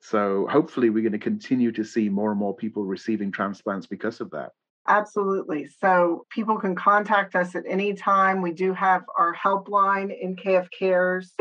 So 0.00 0.48
hopefully 0.50 0.90
we're 0.90 1.02
going 1.02 1.12
to 1.12 1.18
continue 1.18 1.70
to 1.72 1.84
see 1.84 2.08
more 2.08 2.30
and 2.32 2.40
more 2.40 2.56
people 2.56 2.84
receiving 2.84 3.30
transplants 3.30 3.86
because 3.86 4.20
of 4.20 4.30
that. 4.30 4.50
Absolutely. 4.88 5.68
So 5.80 6.26
people 6.28 6.58
can 6.58 6.74
contact 6.74 7.36
us 7.36 7.54
at 7.54 7.62
any 7.68 7.94
time. 7.94 8.42
We 8.42 8.52
do 8.52 8.74
have 8.74 9.04
our 9.16 9.32
helpline 9.34 10.12
NKF 10.24 10.66
Cares 10.76 11.32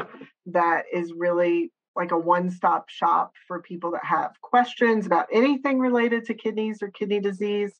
that 0.46 0.84
is 0.94 1.12
really 1.12 1.72
like 1.96 2.12
a 2.12 2.18
one-stop 2.18 2.88
shop 2.88 3.34
for 3.48 3.62
people 3.62 3.92
that 3.92 4.06
have 4.06 4.40
questions 4.42 5.08
about 5.08 5.28
anything 5.34 5.80
related 5.80 6.26
to 6.26 6.36
kidneys 6.36 6.84
or 6.84 6.90
kidney 6.92 7.20
disease. 7.20 7.74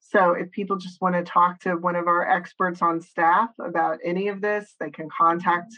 So 0.00 0.32
if 0.32 0.50
people 0.50 0.76
just 0.76 1.00
want 1.00 1.14
to 1.14 1.22
talk 1.22 1.60
to 1.60 1.76
one 1.76 1.96
of 1.96 2.06
our 2.06 2.30
experts 2.30 2.82
on 2.82 3.00
staff 3.00 3.48
about 3.58 3.98
any 4.04 4.28
of 4.28 4.40
this, 4.40 4.74
they 4.78 4.90
can 4.90 5.08
contact 5.08 5.72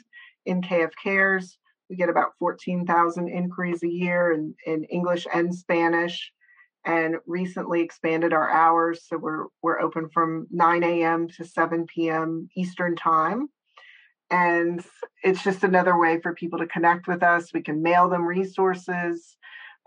NKF 0.47 0.91
Cares. 1.03 1.57
We 1.89 1.97
get 1.97 2.09
about 2.09 2.33
14,000 2.39 3.29
inquiries 3.29 3.83
a 3.83 3.89
year 3.89 4.33
in, 4.33 4.55
in 4.67 4.85
English 4.85 5.27
and 5.33 5.55
Spanish 5.55 6.33
and 6.85 7.17
recently 7.27 7.81
expanded 7.81 8.33
our 8.33 8.51
hours. 8.51 9.05
So 9.07 9.19
we're, 9.19 9.47
we're 9.63 9.81
open 9.81 10.09
from 10.09 10.47
9 10.51 10.85
a.m. 10.85 11.29
to 11.37 11.45
7 11.45 11.87
p.m. 11.87 12.49
Eastern 12.57 12.97
time 12.97 13.49
and 14.31 14.85
it's 15.23 15.43
just 15.43 15.65
another 15.65 15.99
way 15.99 16.21
for 16.21 16.35
people 16.35 16.59
to 16.59 16.67
connect 16.67 17.09
with 17.09 17.23
us. 17.23 17.53
We 17.53 17.63
can 17.63 17.83
mail 17.83 18.09
them 18.09 18.27
resources. 18.27 19.37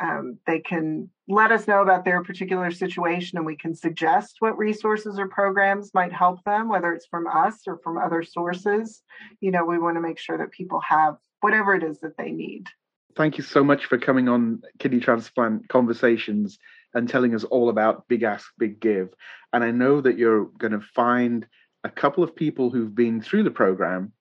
Um, 0.02 0.40
they 0.48 0.60
can 0.60 1.10
let 1.28 1.52
us 1.52 1.68
know 1.68 1.84
about 1.84 2.06
their 2.06 2.24
particular 2.24 2.72
situation 2.72 3.38
and 3.38 3.46
we 3.46 3.56
can 3.56 3.76
suggest 3.76 4.38
what 4.40 4.58
resources 4.58 5.20
or 5.20 5.28
programs 5.28 5.94
might 5.94 6.12
help 6.12 6.44
them, 6.44 6.70
whether 6.70 6.92
it's 6.92 7.06
from 7.06 7.28
us 7.28 7.60
or 7.68 7.78
from 7.84 8.00
other 8.00 8.24
sources. 8.24 9.04
You 9.42 9.52
know, 9.52 9.64
we 9.64 9.78
want 9.78 9.98
to 9.98 10.02
make 10.02 10.18
sure 10.18 10.40
that 10.40 10.52
people 10.52 10.82
have 10.82 11.18
whatever 11.42 11.76
it 11.76 11.84
is 11.84 12.00
that 12.00 12.18
they 12.18 12.32
need. 12.32 12.68
Thank 13.16 13.38
you 13.38 13.44
so 13.44 13.64
much 13.64 13.86
for 13.86 13.98
coming 13.98 14.30
on 14.30 14.62
Kidney 14.80 15.02
Transplant 15.02 15.68
Conversations 15.68 16.58
and 16.94 17.10
telling 17.10 17.36
us 17.36 17.44
all 17.44 17.70
about 17.70 18.08
Big 18.08 18.24
Ask, 18.24 18.52
Big 18.58 18.80
Give. 18.80 19.10
And 19.52 19.64
I 19.64 19.72
know 19.72 20.02
that 20.02 20.18
you're 20.18 20.46
going 20.46 20.72
to 20.72 20.82
find 20.82 21.46
a 21.84 21.90
couple 21.90 22.24
of 22.24 22.36
people 22.36 22.70
who've 22.70 22.94
been 22.94 23.22
through 23.22 23.44
the 23.44 23.52
program 23.52 24.14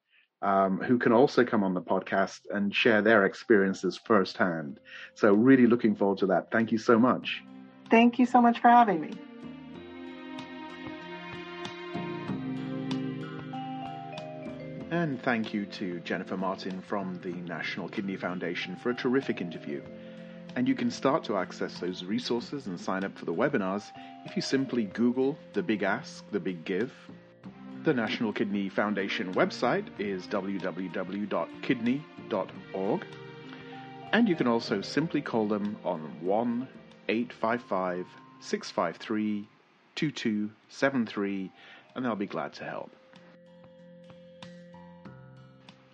um, 0.42 0.78
who 0.78 0.98
can 0.98 1.12
also 1.12 1.44
come 1.44 1.62
on 1.62 1.74
the 1.74 1.82
podcast 1.82 2.40
and 2.50 2.74
share 2.74 3.02
their 3.02 3.26
experiences 3.26 4.00
firsthand. 4.04 4.80
So, 5.14 5.34
really 5.34 5.66
looking 5.66 5.94
forward 5.94 6.18
to 6.18 6.26
that. 6.26 6.50
Thank 6.50 6.72
you 6.72 6.78
so 6.78 6.98
much. 6.98 7.42
Thank 7.90 8.18
you 8.18 8.26
so 8.26 8.40
much 8.40 8.60
for 8.60 8.68
having 8.68 9.00
me. 9.00 9.10
And 14.90 15.22
thank 15.22 15.54
you 15.54 15.66
to 15.66 16.00
Jennifer 16.00 16.36
Martin 16.36 16.80
from 16.80 17.20
the 17.22 17.32
National 17.32 17.88
Kidney 17.88 18.16
Foundation 18.16 18.74
for 18.74 18.90
a 18.90 18.94
terrific 18.94 19.40
interview. 19.40 19.80
And 20.56 20.66
you 20.66 20.74
can 20.74 20.90
start 20.90 21.22
to 21.24 21.36
access 21.36 21.78
those 21.78 22.04
resources 22.04 22.66
and 22.66 22.80
sign 22.80 23.04
up 23.04 23.16
for 23.16 23.24
the 23.24 23.32
webinars 23.32 23.84
if 24.24 24.34
you 24.34 24.42
simply 24.42 24.86
Google 24.86 25.38
The 25.52 25.62
Big 25.62 25.84
Ask, 25.84 26.28
The 26.32 26.40
Big 26.40 26.64
Give, 26.64 26.92
the 27.84 27.94
National 27.94 28.32
Kidney 28.32 28.68
Foundation 28.68 29.32
website 29.34 29.86
is 30.00 30.26
www.kidney.org, 30.26 33.06
and 34.12 34.28
you 34.28 34.36
can 34.36 34.48
also 34.48 34.80
simply 34.82 35.22
call 35.22 35.46
them 35.46 35.76
on 35.84 36.00
1 36.20 36.68
855 37.08 38.06
653 38.40 39.48
2273, 39.94 41.52
and 41.94 42.04
they'll 42.04 42.16
be 42.16 42.26
glad 42.26 42.52
to 42.54 42.64
help. 42.64 42.90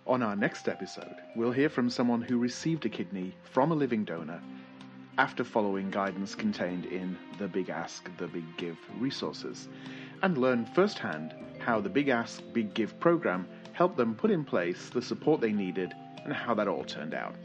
On 0.07 0.23
our 0.23 0.37
next 0.37 0.69
episode, 0.69 1.15
we'll 1.35 1.51
hear 1.51 1.67
from 1.67 1.89
someone 1.89 2.21
who 2.21 2.39
received 2.39 2.85
a 2.85 2.89
kidney 2.89 3.35
from 3.43 3.71
a 3.71 3.75
living 3.75 4.05
donor 4.05 4.41
after 5.17 5.43
following 5.43 5.89
guidance 5.89 6.33
contained 6.33 6.85
in 6.85 7.17
the 7.39 7.47
Big 7.49 7.69
Ask, 7.69 8.09
the 8.17 8.27
Big 8.27 8.45
Give 8.55 8.77
resources, 8.99 9.67
and 10.23 10.37
learn 10.37 10.65
firsthand 10.65 11.35
how 11.59 11.81
the 11.81 11.89
Big 11.89 12.07
Ask, 12.07 12.41
Big 12.53 12.73
Give 12.73 12.97
program 13.01 13.49
helped 13.73 13.97
them 13.97 14.15
put 14.15 14.31
in 14.31 14.45
place 14.45 14.89
the 14.89 15.01
support 15.01 15.41
they 15.41 15.51
needed 15.51 15.93
and 16.23 16.31
how 16.31 16.53
that 16.53 16.69
all 16.69 16.85
turned 16.85 17.13
out. 17.13 17.35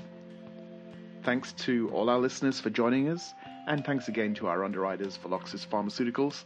Thanks 1.25 1.53
to 1.55 1.90
all 1.90 2.09
our 2.09 2.18
listeners 2.18 2.61
for 2.61 2.70
joining 2.70 3.09
us, 3.09 3.35
and 3.66 3.85
thanks 3.85 4.07
again 4.07 4.35
to 4.35 4.46
our 4.46 4.64
underwriters, 4.64 5.18
Veloxis 5.18 5.66
Pharmaceuticals. 5.66 6.44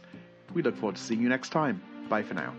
We 0.55 0.63
look 0.63 0.77
forward 0.77 0.95
to 0.95 1.01
seeing 1.01 1.21
you 1.21 1.29
next 1.29 1.49
time. 1.49 1.79
Bye 2.09 2.23
for 2.23 2.33
now. 2.33 2.55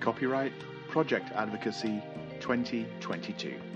Copyright 0.00 0.52
Project 0.88 1.30
Advocacy 1.32 2.02
2022. 2.40 3.69